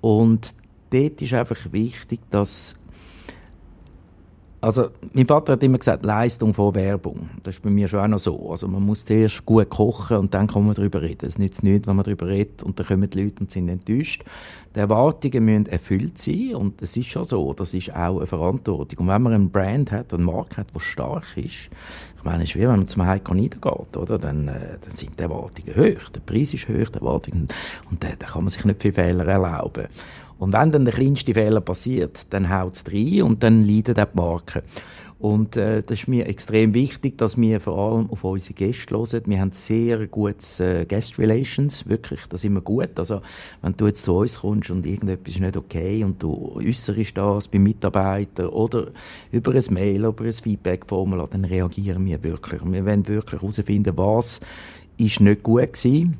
Und 0.00 0.54
dort 0.90 1.22
ist 1.22 1.32
einfach 1.32 1.72
wichtig, 1.72 2.20
dass 2.30 2.76
Also, 4.62 4.90
mein 5.12 5.26
Vater 5.26 5.54
hat 5.54 5.62
immer 5.64 5.78
gesagt, 5.78 6.04
Leistung 6.04 6.54
vor 6.54 6.72
Werbung. 6.76 7.28
Das 7.42 7.56
ist 7.56 7.62
bei 7.64 7.68
mir 7.68 7.88
schon 7.88 7.98
auch 7.98 8.06
noch 8.06 8.20
so. 8.20 8.48
Also, 8.48 8.68
man 8.68 8.80
muss 8.80 9.04
zuerst 9.04 9.44
gut 9.44 9.68
kochen 9.68 10.18
und 10.18 10.34
dann 10.34 10.46
kann 10.46 10.64
man 10.64 10.72
darüber 10.72 11.02
reden. 11.02 11.26
Es 11.26 11.36
nützt 11.36 11.64
nichts, 11.64 11.88
wenn 11.88 11.96
man 11.96 12.04
darüber 12.04 12.28
redet 12.28 12.62
und 12.62 12.78
dann 12.78 12.86
kommen 12.86 13.10
die 13.10 13.24
Leute 13.24 13.40
und 13.40 13.50
sind 13.50 13.68
enttäuscht. 13.68 14.22
Die 14.76 14.78
Erwartungen 14.78 15.44
müssen 15.44 15.66
erfüllt 15.66 16.16
sein 16.16 16.54
und 16.54 16.80
es 16.80 16.96
ist 16.96 17.08
schon 17.08 17.24
so. 17.24 17.52
Das 17.54 17.74
ist 17.74 17.92
auch 17.92 18.18
eine 18.18 18.26
Verantwortung. 18.28 19.00
Und 19.00 19.08
wenn 19.08 19.22
man 19.22 19.32
einen 19.32 19.50
Brand 19.50 19.90
hat, 19.90 20.14
einen 20.14 20.24
Markt 20.26 20.56
hat, 20.56 20.72
der 20.72 20.78
stark 20.78 21.36
ist, 21.36 21.68
ich 22.16 22.24
meine, 22.24 22.44
es 22.44 22.50
ist 22.50 22.56
wie 22.56 22.60
wenn 22.60 22.68
man 22.68 22.86
zum 22.86 23.04
Heiko 23.04 23.34
niedergeht, 23.34 23.96
oder? 23.96 24.16
Dann, 24.16 24.46
äh, 24.46 24.78
dann 24.80 24.94
sind 24.94 25.18
die 25.18 25.24
Erwartungen 25.24 25.74
hoch. 25.76 26.08
Der 26.10 26.20
Preis 26.20 26.54
ist 26.54 26.68
hoch, 26.68 26.88
die 26.88 26.98
Erwartungen, 27.00 27.48
und 27.90 28.04
äh, 28.04 28.16
da 28.16 28.28
kann 28.28 28.44
man 28.44 28.50
sich 28.50 28.64
nicht 28.64 28.80
viele 28.80 28.94
Fehler 28.94 29.26
erlauben. 29.26 29.88
Und 30.42 30.52
wenn 30.54 30.72
dann 30.72 30.84
der 30.84 30.92
kleinste 30.92 31.34
Fehler 31.34 31.60
passiert, 31.60 32.26
dann 32.30 32.50
haut 32.50 32.74
es 32.74 32.84
rein 32.92 33.22
und 33.22 33.44
dann 33.44 33.62
leidet 33.62 34.00
auch 34.00 34.06
die 34.06 34.16
Marke. 34.16 34.62
Und 35.20 35.56
äh, 35.56 35.84
das 35.84 36.00
ist 36.00 36.08
mir 36.08 36.26
extrem 36.26 36.74
wichtig, 36.74 37.16
dass 37.16 37.40
wir 37.40 37.60
vor 37.60 37.78
allem 37.78 38.10
auf 38.10 38.24
unsere 38.24 38.54
Gäste 38.54 38.96
hören. 38.96 39.22
Wir 39.26 39.38
haben 39.38 39.52
sehr 39.52 40.04
gutes 40.08 40.58
äh, 40.58 40.84
Guest 40.84 41.16
Relations, 41.20 41.88
wirklich, 41.88 42.26
das 42.26 42.40
ist 42.40 42.46
immer 42.46 42.60
gut. 42.60 42.98
Also 42.98 43.20
wenn 43.62 43.76
du 43.76 43.86
jetzt 43.86 44.02
zu 44.02 44.16
uns 44.16 44.40
kommst 44.40 44.72
und 44.72 44.84
irgendetwas 44.84 45.34
ist 45.34 45.40
nicht 45.40 45.56
okay 45.56 46.02
und 46.02 46.20
du 46.20 46.56
äußerst 46.56 47.16
das 47.16 47.46
beim 47.46 47.62
Mitarbeiter 47.62 48.52
oder 48.52 48.88
über 49.30 49.52
ein 49.52 49.62
Mail, 49.70 50.06
über 50.06 50.24
ein 50.24 50.32
Feedback-Formular, 50.32 51.28
dann 51.28 51.44
reagieren 51.44 52.04
wir 52.04 52.20
wirklich. 52.24 52.62
Wir 52.64 52.84
wollen 52.84 53.06
wirklich 53.06 53.40
herausfinden, 53.40 53.96
was 53.96 54.40
ist 54.98 55.20
nicht 55.20 55.44
gut 55.44 55.72
gewesen 55.72 56.18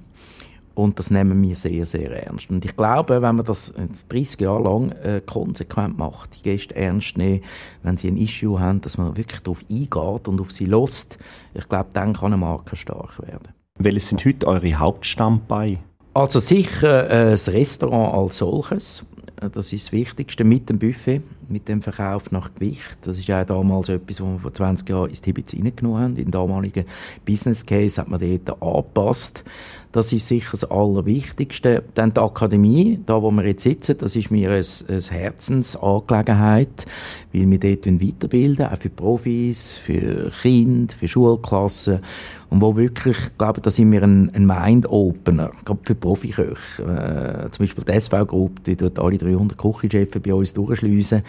und 0.75 0.99
das 0.99 1.11
nehmen 1.11 1.43
wir 1.43 1.55
sehr, 1.55 1.87
sehr 1.87 2.27
ernst. 2.27 2.51
Und 2.51 2.65
ich 2.65 2.77
glaube, 2.77 3.23
wenn 3.23 3.37
man 3.37 3.45
das 3.45 3.73
30 4.09 4.41
Jahre 4.41 4.63
lang 4.63 4.91
äh, 4.93 5.21
konsequent 5.25 5.99
macht, 5.99 6.37
die 6.37 6.43
Gäste 6.43 6.75
ernst 6.75 7.17
nehmen, 7.17 7.43
wenn 7.83 7.97
sie 7.97 8.09
ein 8.09 8.17
Issue 8.17 8.59
haben, 8.59 8.81
dass 8.81 8.99
man 8.99 9.17
wirklich 9.17 9.41
darauf 9.41 9.65
eingeht 9.71 10.29
und 10.29 10.41
auf 10.41 10.53
sie 10.53 10.67
lässt, 10.67 11.19
ich 11.55 11.69
glaube, 11.69 11.91
dann 11.93 12.15
kann 12.15 12.33
eine 12.33 12.39
Marke 12.39 12.77
stark 12.77 13.21
werden. 13.21 13.49
Welches 13.79 14.09
sind 14.09 14.25
heute 14.25 14.47
eure 14.47 14.79
Hauptstammbeine? 14.79 15.79
Also 16.15 16.41
sicher 16.41 17.09
äh, 17.11 17.31
das 17.31 17.49
Restaurant 17.49 18.15
als 18.15 18.39
solches. 18.39 19.05
Das 19.37 19.73
ist 19.73 19.87
das 19.87 19.93
Wichtigste 19.93 20.45
mit 20.45 20.69
dem 20.69 20.79
Buffet, 20.79 21.23
mit 21.53 21.69
dem 21.69 21.83
Verkauf 21.83 22.33
nach 22.33 22.55
Gewicht. 22.55 22.99
Das 23.03 23.19
ist 23.19 23.31
auch 23.31 23.45
damals 23.45 23.89
etwas, 23.89 24.21
was 24.21 24.29
wir 24.29 24.39
vor 24.41 24.53
20 24.53 24.89
Jahren 24.89 25.11
ins 25.11 25.21
Tibiz 25.21 25.55
reingenommen 25.55 26.03
haben. 26.03 26.17
In 26.17 26.31
damaligen 26.31 26.87
Business 27.25 27.65
Case 27.65 28.01
hat 28.01 28.09
man 28.09 28.21
dort 28.21 28.63
angepasst. 28.63 29.45
Das 29.93 30.11
ist 30.11 30.27
sicher 30.27 30.53
das 30.53 30.65
Allerwichtigste. 30.65 31.85
Dann 31.95 32.15
die 32.15 32.21
Akademie, 32.21 32.99
da 33.05 33.21
wo 33.21 33.31
wir 33.31 33.47
jetzt 33.47 33.63
sitzen, 33.63 33.99
das 33.99 34.17
ist 34.17 34.31
mir 34.31 34.51
eine, 34.51 34.65
eine 34.89 35.01
Herzensangelegenheit, 35.03 36.87
weil 37.35 37.51
wir 37.51 37.59
dort 37.61 37.87
weiterbilden, 37.87 38.67
auch 38.67 38.79
für 38.79 38.89
Profis, 38.89 39.75
für 39.75 40.31
Kinder, 40.31 40.95
für 40.95 41.09
Schulklassen. 41.09 41.99
Und 42.49 42.61
wo 42.63 42.77
wirklich, 42.77 43.19
ich 43.19 43.39
glaube, 43.39 43.61
da 43.61 43.71
sind 43.71 43.93
wir 43.93 44.03
ein, 44.03 44.31
ein 44.35 44.47
Mind-Opener, 44.47 45.53
gerade 45.65 45.81
für 45.85 45.95
Profiköche. 45.95 46.83
Äh, 46.83 47.51
zum 47.51 47.65
Beispiel 47.65 47.85
die 47.85 47.93
SV-Gruppe, 47.93 48.63
die 48.67 48.77
dort 48.77 48.99
alle 48.99 49.19
300 49.19 49.57
Küchenchefs 49.59 50.19
bei 50.21 50.35
uns 50.35 50.53
durchschliessen 50.55 51.23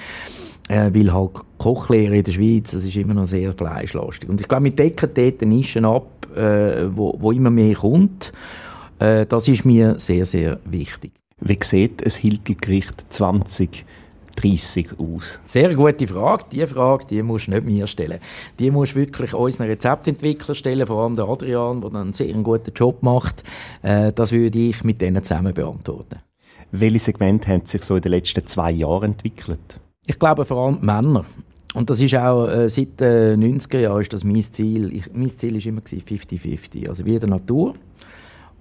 äh, 0.69 0.91
weil 0.93 1.13
halt 1.13 1.31
Kochlehre 1.57 2.17
in 2.17 2.23
der 2.23 2.31
Schweiz, 2.31 2.71
das 2.71 2.83
ist 2.83 2.95
immer 2.95 3.13
noch 3.13 3.27
sehr 3.27 3.53
fleischlastig. 3.53 4.29
Und 4.29 4.39
ich 4.39 4.47
glaube, 4.47 4.65
wir 4.65 4.71
decken 4.71 5.09
dort 5.13 5.41
Nischen 5.43 5.85
ab, 5.85 6.27
äh, 6.35 6.95
wo, 6.95 7.15
wo 7.19 7.31
immer 7.31 7.49
mehr 7.49 7.75
kommt. 7.75 8.31
Äh, 8.99 9.25
das 9.25 9.47
ist 9.47 9.65
mir 9.65 9.99
sehr, 9.99 10.25
sehr 10.25 10.59
wichtig. 10.65 11.11
Wie 11.39 11.59
sieht 11.61 12.03
ein 12.05 12.11
Hiltelgericht 12.11 13.13
2030 13.13 14.97
aus? 14.97 15.39
Sehr 15.45 15.73
gute 15.75 16.07
Frage. 16.07 16.45
Die 16.51 16.65
Frage, 16.65 17.05
die 17.09 17.21
musst 17.21 17.47
du 17.47 17.51
nicht 17.51 17.65
mir 17.65 17.87
stellen. 17.87 18.19
Die 18.59 18.71
musst 18.71 18.93
du 18.93 18.99
wirklich 18.99 19.33
unseren 19.33 19.67
Rezeptentwickler 19.67 20.55
stellen, 20.55 20.87
vor 20.87 21.03
allem 21.03 21.15
der 21.15 21.27
Adrian, 21.27 21.81
der 21.81 21.93
einen 21.93 22.13
sehr 22.13 22.33
guten 22.35 22.71
Job 22.73 23.03
macht. 23.03 23.43
Äh, 23.81 24.13
das 24.13 24.31
würde 24.31 24.57
ich 24.57 24.83
mit 24.83 25.01
denen 25.01 25.23
zusammen 25.23 25.53
beantworten. 25.53 26.19
Welche 26.71 26.99
Segmente 26.99 27.51
haben 27.51 27.65
sich 27.65 27.83
so 27.83 27.95
in 27.95 28.01
den 28.01 28.11
letzten 28.11 28.47
zwei 28.47 28.71
Jahren 28.71 29.11
entwickelt? 29.11 29.79
Ich 30.05 30.19
glaube 30.19 30.45
vor 30.45 30.65
allem 30.65 30.79
Männer. 30.81 31.23
Und 31.73 31.89
das 31.89 32.01
ist 32.01 32.13
auch 32.15 32.47
äh, 32.47 32.69
seit 32.69 32.99
den 32.99 33.41
äh, 33.41 33.47
90er 33.47 33.79
Jahren 33.79 34.01
ist 34.01 34.13
das 34.13 34.23
mein 34.23 34.41
Ziel. 34.41 34.93
Ich, 34.93 35.11
mein 35.13 35.29
Ziel 35.29 35.55
ist 35.55 35.65
immer 35.65 35.81
50-50. 35.81 36.89
Also 36.89 37.05
wie 37.05 37.17
der 37.17 37.29
Natur. 37.29 37.73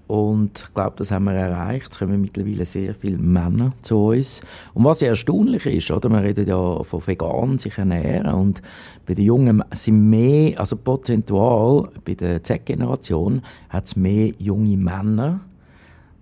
Und 0.06 0.58
ich 0.58 0.74
glaube, 0.74 0.94
das 0.96 1.10
haben 1.10 1.24
wir 1.24 1.32
erreicht. 1.32 1.90
Es 1.90 1.98
kommen 1.98 2.20
mittlerweile 2.20 2.64
sehr 2.64 2.94
viele 2.94 3.18
Männer 3.18 3.72
zu 3.80 4.06
uns. 4.06 4.40
Und 4.72 4.84
was 4.84 5.00
ja 5.00 5.08
erstaunlich 5.08 5.66
ist, 5.66 5.90
oder? 5.90 6.10
Wir 6.10 6.22
reden 6.22 6.46
ja 6.46 6.82
von 6.84 7.06
vegan 7.06 7.58
sich 7.58 7.76
ernähren. 7.76 8.32
Und 8.34 8.62
bei 9.06 9.14
den 9.14 9.24
Jungen 9.24 9.64
sind 9.72 10.10
mehr, 10.10 10.58
also 10.60 10.76
prozentual, 10.76 11.88
bei 12.04 12.14
der 12.14 12.42
Z-Generation 12.42 13.42
hat 13.68 13.86
es 13.86 13.96
mehr 13.96 14.32
junge 14.38 14.76
Männer, 14.76 15.40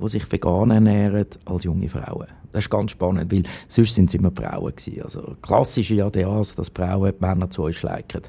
die 0.00 0.08
sich 0.08 0.30
vegan 0.30 0.70
ernähren, 0.70 1.26
als 1.44 1.64
junge 1.64 1.88
Frauen. 1.88 2.39
Das 2.52 2.64
ist 2.64 2.70
ganz 2.70 2.90
spannend, 2.90 3.32
weil 3.32 3.42
sonst 3.68 3.94
sind 3.94 4.08
es 4.08 4.14
immer 4.14 4.30
Frauen 4.30 4.74
gewesen. 4.74 5.02
Also 5.02 5.36
klassisch 5.42 5.90
ist 5.90 5.96
ja 5.96 6.10
das, 6.10 6.54
dass 6.54 6.68
Frauen 6.68 7.12
die 7.12 7.24
Männer 7.24 7.50
zu 7.50 7.64
uns 7.64 7.76
schleichen. 7.76 8.22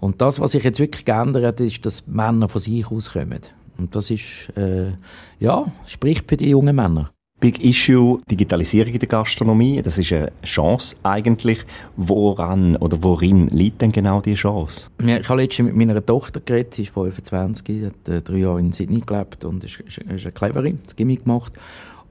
Und 0.00 0.20
das, 0.20 0.40
was 0.40 0.52
sich 0.52 0.64
jetzt 0.64 0.80
wirklich 0.80 1.04
geändert 1.04 1.44
hat, 1.44 1.60
ist, 1.60 1.84
dass 1.86 2.06
Männer 2.06 2.48
von 2.48 2.60
sich 2.60 2.90
aus 2.90 3.12
kommen. 3.12 3.40
Und 3.78 3.96
das 3.96 4.10
ist, 4.10 4.52
äh, 4.56 4.92
ja, 5.40 5.66
spricht 5.86 6.28
für 6.28 6.36
die 6.36 6.50
jungen 6.50 6.76
Männer. 6.76 7.10
Big 7.40 7.62
Issue 7.62 8.20
Digitalisierung 8.30 8.94
in 8.94 8.98
der 9.00 9.08
Gastronomie, 9.08 9.82
das 9.82 9.98
ist 9.98 10.12
eine 10.12 10.32
Chance 10.44 10.96
eigentlich. 11.02 11.64
Woran 11.96 12.76
oder 12.76 13.02
worin 13.02 13.48
liegt 13.48 13.82
denn 13.82 13.92
genau 13.92 14.20
die 14.20 14.34
Chance? 14.34 14.88
Ich 15.04 15.28
habe 15.28 15.42
letztens 15.42 15.68
mit 15.68 15.76
meiner 15.76 16.04
Tochter 16.04 16.40
geredet, 16.40 16.72
sie 16.74 16.82
ist 16.84 16.94
25, 16.94 17.84
hat 17.84 18.08
äh, 18.08 18.22
drei 18.22 18.36
Jahre 18.36 18.60
in 18.60 18.70
Sydney 18.70 19.00
gelebt 19.00 19.44
und 19.44 19.62
ist, 19.64 19.80
ist, 19.80 19.98
ist 19.98 20.24
eine 20.24 20.32
clevere, 20.32 20.72
das 20.84 20.96
Gimmick 20.96 21.24
gemacht. 21.24 21.52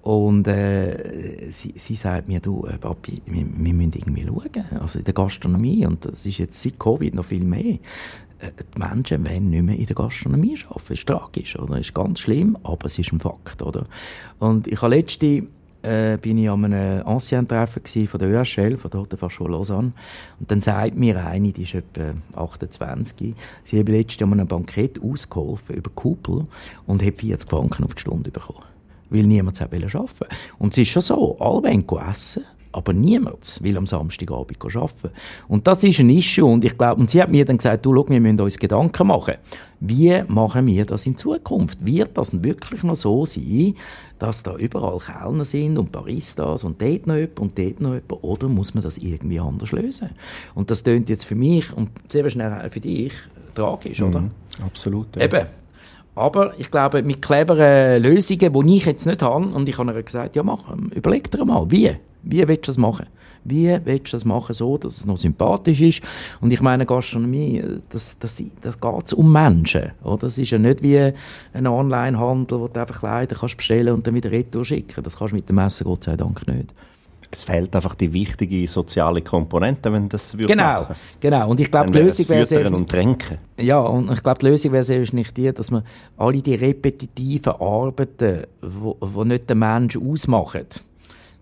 Und 0.04 0.48
äh, 0.50 1.50
sie, 1.50 1.74
sie 1.78 1.96
sagt 1.96 2.28
mir, 2.28 2.42
du, 2.42 2.66
äh, 2.66 2.78
Papi, 2.78 3.22
wir, 3.26 3.46
wir 3.46 3.74
müssen 3.74 3.94
irgendwie 3.96 4.26
schauen. 4.28 4.66
Also 4.82 5.00
in 5.00 5.06
der 5.06 5.14
Gastronomie, 5.14 5.86
und 5.86 6.04
das 6.04 6.26
ist 6.26 6.40
jetzt 6.40 6.62
seit 6.62 6.78
Covid 6.78 7.16
noch 7.16 7.24
viel 7.24 7.46
mehr, 7.46 7.76
äh, 8.40 8.52
die 8.76 8.80
Menschen 8.80 9.26
wollen 9.26 9.50
nicht 9.50 9.64
mehr 9.64 9.78
in 9.78 9.86
der 9.86 9.96
Gastronomie 9.96 10.60
arbeiten. 10.68 10.94
Ist 10.94 11.08
tragisch, 11.08 11.58
oder? 11.58 11.80
Ist 11.80 11.94
ganz 11.94 12.20
schlimm, 12.20 12.58
aber 12.64 12.88
es 12.88 13.00
ist 13.00 13.14
ein 13.14 13.22
Fakt, 13.22 13.62
oder? 13.62 13.86
Und 14.40 14.68
ich 14.68 14.82
habe 14.82 14.94
letzte 14.94 15.44
äh, 15.84 16.18
bin 16.18 16.38
ich 16.38 16.50
an 16.50 16.66
einem 16.66 17.08
Ancien-Treffen 17.08 18.08
von 18.08 18.20
der 18.20 18.30
ÖHL, 18.30 18.78
von 18.78 18.92
der 18.92 19.00
Haute 19.00 19.16
Fachschule 19.16 19.52
Lausanne. 19.52 19.94
Und 20.38 20.52
dann 20.52 20.60
sagt 20.60 20.98
mir 20.98 21.26
eine, 21.26 21.54
die 21.54 21.64
ist 21.64 21.76
etwa 21.76 22.14
28, 22.36 23.36
sie 23.64 23.80
hat 23.80 23.88
letztes 23.88 24.20
Jahr 24.20 24.32
an 24.32 24.40
einem 24.40 24.48
Bankett 24.48 25.02
ausgeholfen 25.02 25.78
über 25.78 25.92
Kupel 25.92 26.46
und 26.88 27.02
hat 27.02 27.22
40 27.22 27.50
Franken 27.50 27.86
auf 27.86 27.96
die 27.96 28.02
Stunde 28.02 28.32
bekommen 28.32 28.73
weil 29.14 29.24
niemand 29.24 29.62
arbeiten 29.62 29.94
wollte. 29.94 30.28
Und 30.58 30.74
es 30.74 30.80
ist 30.80 30.90
schon 30.90 31.02
so, 31.02 31.38
alle 31.40 31.64
wollen 31.64 31.86
essen, 32.10 32.44
aber 32.74 32.92
niemand 32.92 33.60
will 33.62 33.78
am 33.78 33.86
Samstagabend 33.86 34.58
arbeiten. 34.76 35.12
Und 35.48 35.68
das 35.68 35.84
ist 35.84 36.00
ein 36.00 36.10
Issue. 36.10 36.46
Und 36.46 36.66
ich 36.66 36.76
glaube, 36.76 37.00
und 37.00 37.10
sie 37.10 37.22
hat 37.22 37.30
mir 37.30 37.46
dann 37.46 37.58
gesagt, 37.58 37.86
du, 37.86 37.94
schau, 37.94 38.10
wir 38.10 38.20
müssen 38.20 38.42
uns 38.42 38.58
Gedanken 38.58 39.08
machen. 39.08 39.36
Wie 39.80 40.24
machen 40.28 40.66
wir 40.66 40.86
das 40.86 41.06
in 41.06 41.16
Zukunft? 41.16 41.86
Wird 41.86 42.18
das 42.18 42.32
wirklich 42.44 42.82
noch 42.84 42.96
so 42.96 43.26
sein, 43.26 43.76
dass 44.18 44.42
da 44.42 44.56
überall 44.56 44.98
Kellner 44.98 45.46
sind 45.46 45.78
und 45.78 45.92
Baristas 45.92 46.64
und 46.64 46.82
dort 46.82 47.06
noch 47.06 47.16
jemand 47.16 47.40
und 47.40 47.58
dort 47.58 47.80
noch 47.80 47.94
jemand? 47.94 48.24
Oder 48.24 48.48
muss 48.48 48.74
man 48.74 48.82
das 48.82 48.98
irgendwie 48.98 49.40
anders 49.40 49.72
lösen? 49.72 50.10
Und 50.56 50.72
das 50.72 50.82
tönt 50.82 51.10
jetzt 51.10 51.26
für 51.26 51.36
mich 51.36 51.72
und 51.78 51.90
sehr 52.08 52.28
schnell 52.30 52.70
für 52.72 52.80
dich 52.80 53.14
tragisch, 53.54 54.02
oder? 54.02 54.22
Mhm, 54.22 54.32
absolut. 54.66 55.16
Ja. 55.16 55.26
Eben. 55.26 55.63
Aber 56.16 56.54
ich 56.60 56.70
glaube, 56.70 57.02
mit 57.04 57.22
cleveren 57.22 58.02
Lösungen, 58.02 58.54
die 58.66 58.78
ich 58.78 58.86
jetzt 58.86 59.06
nicht 59.06 59.22
habe, 59.22 59.46
und 59.46 59.68
ich 59.68 59.78
habe 59.78 59.94
ihr 59.94 60.04
gesagt, 60.04 60.36
ja 60.36 60.44
mach, 60.44 60.66
überleg 60.92 61.30
dir 61.32 61.44
mal, 61.46 61.70
wie? 61.70 61.96
Wie 62.22 62.48
willst 62.48 62.68
du 62.68 62.70
das 62.70 62.78
machen? 62.78 63.08
Wie 63.44 63.78
willst 63.84 64.14
du 64.14 64.16
das 64.16 64.24
machen, 64.24 64.54
so, 64.54 64.78
dass 64.78 64.98
es 64.98 65.06
noch 65.06 65.18
sympathisch 65.18 65.82
ist? 65.82 66.02
Und 66.40 66.54
ich 66.54 66.62
meine, 66.62 66.86
Gastronomie, 66.86 67.62
das, 67.90 68.18
das, 68.20 68.42
das 68.62 68.80
geht 68.80 69.14
um 69.14 69.32
Menschen, 69.32 69.92
oder? 70.04 70.28
Das 70.28 70.38
ist 70.38 70.52
ja 70.52 70.58
nicht 70.58 70.82
wie 70.82 71.12
ein 71.54 71.68
Onlinehandel, 71.68 72.60
wo 72.60 72.68
du 72.68 72.80
einfach 72.80 73.00
Kleider 73.00 73.36
kannst 73.36 73.58
bestellen 73.58 73.94
und 73.94 74.08
dann 74.08 74.16
wieder 74.16 74.32
retour 74.32 74.64
schicken. 74.64 75.04
Das 75.04 75.18
kannst 75.18 75.34
du 75.34 75.36
mit 75.36 75.50
dem 75.50 75.58
Messer 75.58 75.84
Gott 75.84 76.04
sei 76.04 76.16
Dank 76.16 76.48
nicht 76.48 76.74
es 77.34 77.44
fehlt 77.44 77.76
einfach 77.76 77.96
die 77.96 78.14
wichtige 78.14 78.68
soziale 78.68 79.22
Komponente, 79.22 79.92
wenn 79.92 80.08
das 80.08 80.34
würde 80.38 80.54
Genau, 80.54 80.82
machen. 80.82 80.96
genau. 81.20 81.50
Und 81.50 81.60
ich 81.60 81.70
glaube, 81.72 81.92
die 81.92 81.98
Lösung 82.00 82.30
wäre 82.30 82.46
sehr 82.46 82.72
und 82.72 82.90
Tränken. 82.90 83.40
Ja, 83.60 83.80
und 83.80 84.12
ich 84.12 84.22
glaube, 84.22 84.40
die 84.40 84.46
Lösung 84.46 84.72
wäre 84.72 84.84
sehr 84.84 85.04
nicht 85.14 85.36
die, 85.36 85.52
dass 85.52 85.72
man 85.72 85.84
alle 86.18 86.42
die 86.42 86.56
repetitiven 86.56 87.54
Arbeiten, 87.54 88.44
wo, 88.62 88.96
wo 89.00 89.24
nicht 89.24 89.50
der 89.50 89.56
Mensch 89.56 89.98
ausmachen, 89.98 90.68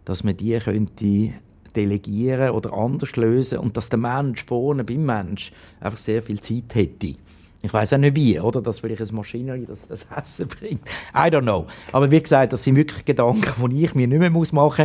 dass 0.05 0.23
man 0.23 0.37
die 0.37 0.57
könnte 0.59 1.33
delegieren 1.75 2.51
oder 2.51 2.73
anders 2.73 3.15
lösen 3.15 3.59
und 3.59 3.75
dass 3.77 3.89
der 3.89 3.99
Mensch 3.99 4.45
vorne 4.45 4.83
beim 4.83 5.05
Mensch 5.05 5.51
einfach 5.79 5.97
sehr 5.97 6.21
viel 6.21 6.39
Zeit 6.39 6.73
hätte. 6.73 7.15
Ich 7.63 7.73
weiß 7.73 7.93
auch 7.93 7.97
nicht 7.97 8.15
wie, 8.15 8.39
oder? 8.39 8.61
Dass 8.61 8.79
vielleicht 8.79 9.01
ein 9.01 9.15
Maschinerie 9.15 9.65
das, 9.65 9.87
das 9.87 10.07
Essen 10.15 10.47
bringt. 10.47 10.89
I 11.13 11.29
don't 11.29 11.41
know. 11.41 11.67
Aber 11.91 12.09
wie 12.09 12.21
gesagt, 12.21 12.53
das 12.53 12.63
sind 12.63 12.75
wirklich 12.75 13.05
Gedanken, 13.05 13.69
die 13.69 13.83
ich 13.83 13.93
mir 13.93 14.07
nicht 14.07 14.19
mehr 14.19 14.31
machen 14.31 14.53
muss. 14.53 14.79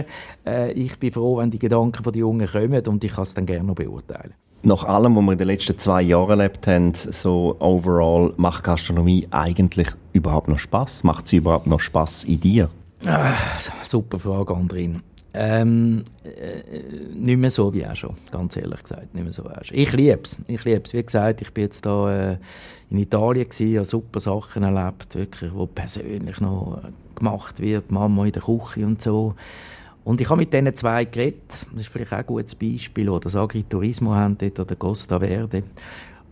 Äh, 0.47 0.73
ich 0.73 0.99
bin 0.99 1.13
froh, 1.13 1.39
wenn 1.39 1.51
die 1.51 1.59
Gedanken 1.59 2.05
von 2.05 2.13
den 2.13 2.21
Jungen 2.21 2.47
kommen 2.47 2.87
und 2.87 3.03
ich 3.03 3.15
kann 3.15 3.23
es 3.23 3.35
dann 3.35 3.47
gerne 3.47 3.65
noch 3.65 3.75
beurteilen. 3.75 4.35
nach 4.63 4.85
allem, 4.85 5.17
was 5.17 5.23
wir 5.23 5.33
in 5.33 5.39
den 5.39 5.47
letzten 5.47 5.79
zwei 5.79 6.03
Jahren 6.03 6.41
erlebt 6.41 6.67
haben, 6.67 6.93
so 6.95 7.57
overall, 7.61 8.35
macht 8.37 8.65
Gastronomie 8.65 9.27
eigentlich 9.31 9.89
überhaupt 10.13 10.49
noch 10.49 10.59
Spaß? 10.59 11.05
Macht 11.05 11.29
sie 11.29 11.37
überhaupt 11.37 11.67
noch 11.67 11.81
Spaß 11.81 12.25
in 12.25 12.41
dir? 12.41 12.69
Ah, 13.05 13.35
super 13.85 14.19
Frage, 14.19 14.55
Andrin. 14.55 15.03
Ähm, 15.39 16.05
äh, 16.25 17.15
nicht 17.15 17.37
mehr 17.37 17.51
so 17.51 17.73
wie 17.75 17.87
auch 17.87 17.95
schon, 17.95 18.15
ganz 18.31 18.57
ehrlich 18.57 18.83
gesagt, 18.83 19.15
nicht 19.15 19.23
mehr 19.23 19.33
so 19.33 19.45
wie 19.45 19.49
auch 19.49 19.65
schon. 19.65 19.77
Ich 19.77 19.93
liebe 19.93 20.21
es, 20.23 20.39
ich 20.47 20.65
liebe 20.65 20.83
es. 20.85 20.95
Wie 20.95 21.03
gesagt, 21.03 21.43
ich 21.43 21.53
bin 21.53 21.65
jetzt 21.65 21.85
da 21.85 22.33
äh, 22.33 22.39
in 22.91 22.99
Italien 22.99 23.45
gewesen, 23.45 23.77
habe 23.77 23.85
super 23.85 24.21
Sachen 24.21 24.63
erlebt, 24.63 25.15
wirklich, 25.15 25.53
wo 25.53 25.67
persönlich 25.67 26.41
noch 26.41 26.81
gemacht 27.15 27.61
wird, 27.61 27.91
Mama 27.91 28.25
in 28.25 28.33
der 28.33 28.43
Küche 28.43 28.87
und 28.87 29.03
so. 29.03 29.35
Und 30.05 30.21
ich 30.21 30.31
habe 30.31 30.39
mit 30.39 30.53
diesen 30.53 30.75
zwei 30.75 31.05
geredet, 31.05 31.67
das 31.73 31.81
ist 31.81 31.89
vielleicht 31.89 32.13
auch 32.13 32.19
ein 32.19 32.27
gutes 32.27 32.55
Beispiel, 32.55 33.11
die 33.11 33.21
das 33.21 33.37
Agriturismo 33.37 34.15
haben, 34.15 34.39
dort 34.39 34.61
oder 34.61 34.77
Costa 34.77 35.19
Verde. 35.19 35.65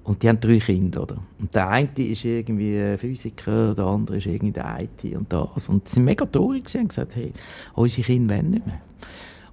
Und 0.05 0.23
die 0.23 0.29
haben 0.29 0.39
drei 0.39 0.59
Kinder, 0.59 1.03
oder? 1.03 1.17
Und 1.41 1.55
der 1.55 1.69
eine 1.69 1.89
ist 1.97 2.25
irgendwie 2.25 2.97
Physiker, 2.99 3.75
der 3.75 3.87
andere 3.87 4.19
ist 4.19 4.27
irgendwie 4.27 4.53
der 4.53 4.81
IT 4.81 5.17
und 5.17 5.33
das. 5.33 5.69
Und 5.69 5.89
sie 5.89 5.95
sind 5.95 6.05
mega 6.05 6.27
traurig 6.27 6.65
und 6.75 6.89
gesagt, 6.89 7.17
hey, 7.17 7.33
unsere 7.75 8.07
Kinder 8.07 8.37
wollen 8.37 8.51
nicht 8.51 8.67
mehr. 8.67 8.81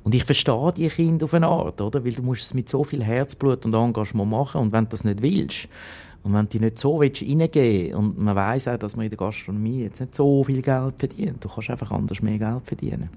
Und 0.04 0.14
ich 0.14 0.26
verstehe 0.26 0.74
die 0.76 0.88
Kinder 0.90 1.26
auf 1.26 1.34
eine 1.34 1.48
Art, 1.48 1.80
oder? 1.80 2.04
Weil 2.04 2.14
du 2.14 2.22
musst 2.22 2.42
es 2.44 2.54
mit 2.54 2.68
so 2.68 2.84
viel 2.84 3.04
Herzblut 3.04 3.66
und 3.66 3.74
Engagement 3.74 4.30
machen 4.30 4.62
und 4.62 4.72
wenn 4.74 4.86
du 4.86 4.90
das 4.90 5.04
nicht 5.04 5.22
willst, 5.22 5.70
und 6.24 6.34
wenn 6.34 6.48
du 6.48 6.60
nicht 6.60 6.78
so 6.78 7.00
willst, 7.00 7.24
reingehen 7.24 7.96
und 7.96 8.20
man 8.20 8.36
weiß 8.36 8.68
auch, 8.68 8.78
dass 8.78 8.96
man 8.96 9.06
in 9.06 9.10
der 9.10 9.18
Gastronomie 9.18 9.84
jetzt 9.84 10.00
nicht 10.00 10.14
so 10.14 10.44
viel 10.44 10.62
Geld 10.62 10.94
verdient, 10.98 11.44
du 11.44 11.50
kannst 11.50 11.70
einfach 11.70 11.92
anders 11.92 12.22
mehr 12.22 12.38
Geld 12.38 12.68
verdienen. 12.68 13.10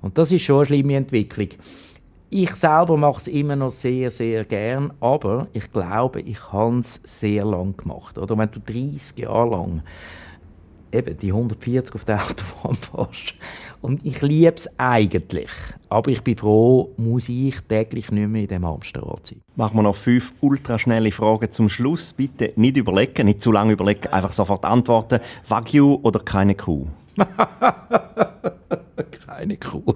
Und 0.00 0.16
das 0.16 0.30
ist 0.30 0.42
schon 0.42 0.58
eine 0.58 0.66
schlimme 0.66 0.94
Entwicklung. 0.94 1.48
Ich 2.30 2.54
selber 2.56 2.98
mache 2.98 3.20
es 3.20 3.28
immer 3.28 3.56
noch 3.56 3.70
sehr, 3.70 4.10
sehr 4.10 4.44
gern, 4.44 4.92
aber 5.00 5.48
ich 5.54 5.72
glaube, 5.72 6.20
ich 6.20 6.52
habe 6.52 6.80
es 6.80 7.00
sehr 7.02 7.46
lang 7.46 7.74
gemacht. 7.74 8.18
Oder 8.18 8.36
wenn 8.36 8.50
du 8.50 8.60
30 8.60 9.20
Jahre 9.20 9.48
lang 9.48 9.82
eben 10.92 11.16
die 11.16 11.32
140 11.32 11.94
auf 11.94 12.04
der 12.04 12.22
Autobahn 12.22 12.74
fährst. 12.80 13.34
Und 13.80 14.04
ich 14.04 14.20
liebe 14.20 14.56
es 14.56 14.68
eigentlich. 14.78 15.50
Aber 15.88 16.10
ich 16.10 16.22
bin 16.22 16.36
froh, 16.36 16.92
muss 16.98 17.30
ich 17.30 17.60
täglich 17.62 18.10
nicht 18.10 18.28
mehr 18.28 18.42
in 18.42 18.48
dem 18.48 18.66
Hamsterrad 18.66 19.26
sein. 19.26 19.40
Machen 19.56 19.76
wir 19.78 19.82
noch 19.84 19.96
fünf 19.96 20.34
ultraschnelle 20.42 21.12
Fragen 21.12 21.50
zum 21.50 21.70
Schluss. 21.70 22.12
Bitte 22.12 22.52
nicht 22.56 22.76
überlegen, 22.76 23.24
nicht 23.24 23.40
zu 23.40 23.52
lange 23.52 23.72
überlegen, 23.72 24.08
einfach 24.08 24.32
sofort 24.32 24.66
antworten. 24.66 25.20
Wagyu 25.46 25.98
oder 26.02 26.20
keine 26.20 26.54
Kuh? 26.54 26.88
keine 29.26 29.56
Kuh. 29.56 29.94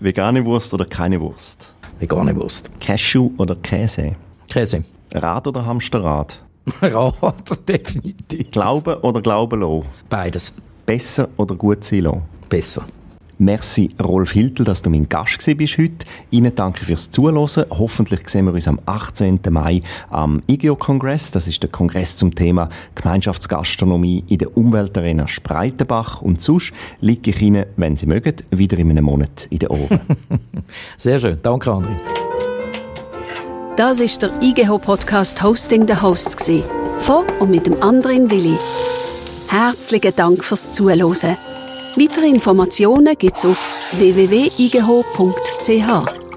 Vegane 0.00 0.42
Wurst 0.46 0.72
oder 0.72 0.86
keine 0.86 1.20
Wurst? 1.20 1.74
Vegane 1.98 2.34
Wurst. 2.34 2.70
Cashew 2.80 3.30
oder 3.36 3.54
Käse? 3.56 4.16
Käse. 4.48 4.82
Rad 5.12 5.46
oder 5.46 5.66
Hamsterrad? 5.66 6.42
Rad, 6.82 7.68
definitiv. 7.68 8.50
Glauben 8.50 8.94
oder 8.94 9.20
Glauben 9.20 9.60
lassen? 9.60 9.84
Beides. 10.08 10.54
Besser 10.86 11.28
oder 11.36 11.54
gut 11.54 11.84
sein 11.84 12.00
lassen? 12.00 12.22
Besser. 12.48 12.86
Merci, 13.40 13.88
Rolf 13.98 14.32
Hiltel, 14.32 14.66
dass 14.66 14.82
du 14.82 14.90
mein 14.90 15.08
Gast 15.08 15.38
bist 15.56 15.78
heute. 15.78 16.04
Ihnen 16.30 16.54
danke 16.54 16.84
fürs 16.84 17.10
Zuhören. 17.10 17.38
Hoffentlich 17.70 18.28
sehen 18.28 18.44
wir 18.44 18.52
uns 18.52 18.68
am 18.68 18.78
18. 18.84 19.40
Mai 19.48 19.80
am 20.10 20.42
IGEO-Kongress. 20.46 21.30
Das 21.30 21.48
ist 21.48 21.62
der 21.62 21.70
Kongress 21.70 22.18
zum 22.18 22.34
Thema 22.34 22.68
Gemeinschaftsgastronomie 22.96 24.24
in 24.28 24.36
der 24.36 24.54
Umweltarena 24.54 25.26
Spreitenbach. 25.26 26.20
Und 26.20 26.42
sonst 26.42 26.74
liege 27.00 27.30
ich 27.30 27.40
Ihnen, 27.40 27.64
wenn 27.78 27.96
Sie 27.96 28.04
mögen, 28.04 28.34
wieder 28.50 28.76
in 28.76 28.90
einem 28.90 29.06
Monat 29.06 29.46
in 29.48 29.60
den 29.60 29.70
Ohren. 29.70 30.00
Sehr 30.98 31.18
schön. 31.18 31.38
Danke, 31.42 31.70
André. 31.70 31.96
Das 33.76 34.02
ist 34.02 34.20
der 34.20 34.32
IGEHO-Podcast 34.42 35.42
Hosting 35.42 35.88
the 35.88 35.96
Hosts. 35.96 36.50
Von 36.98 37.24
und 37.38 37.50
mit 37.50 37.66
dem 37.66 37.82
anderen 37.82 38.30
Willi. 38.30 38.58
Herzlichen 39.48 40.14
Dank 40.14 40.44
fürs 40.44 40.74
Zuhören. 40.74 41.38
Weitere 41.96 42.28
Informationen 42.28 43.18
gibt's 43.18 43.44
auf 43.44 43.90
www.igeho.ch. 43.98 46.29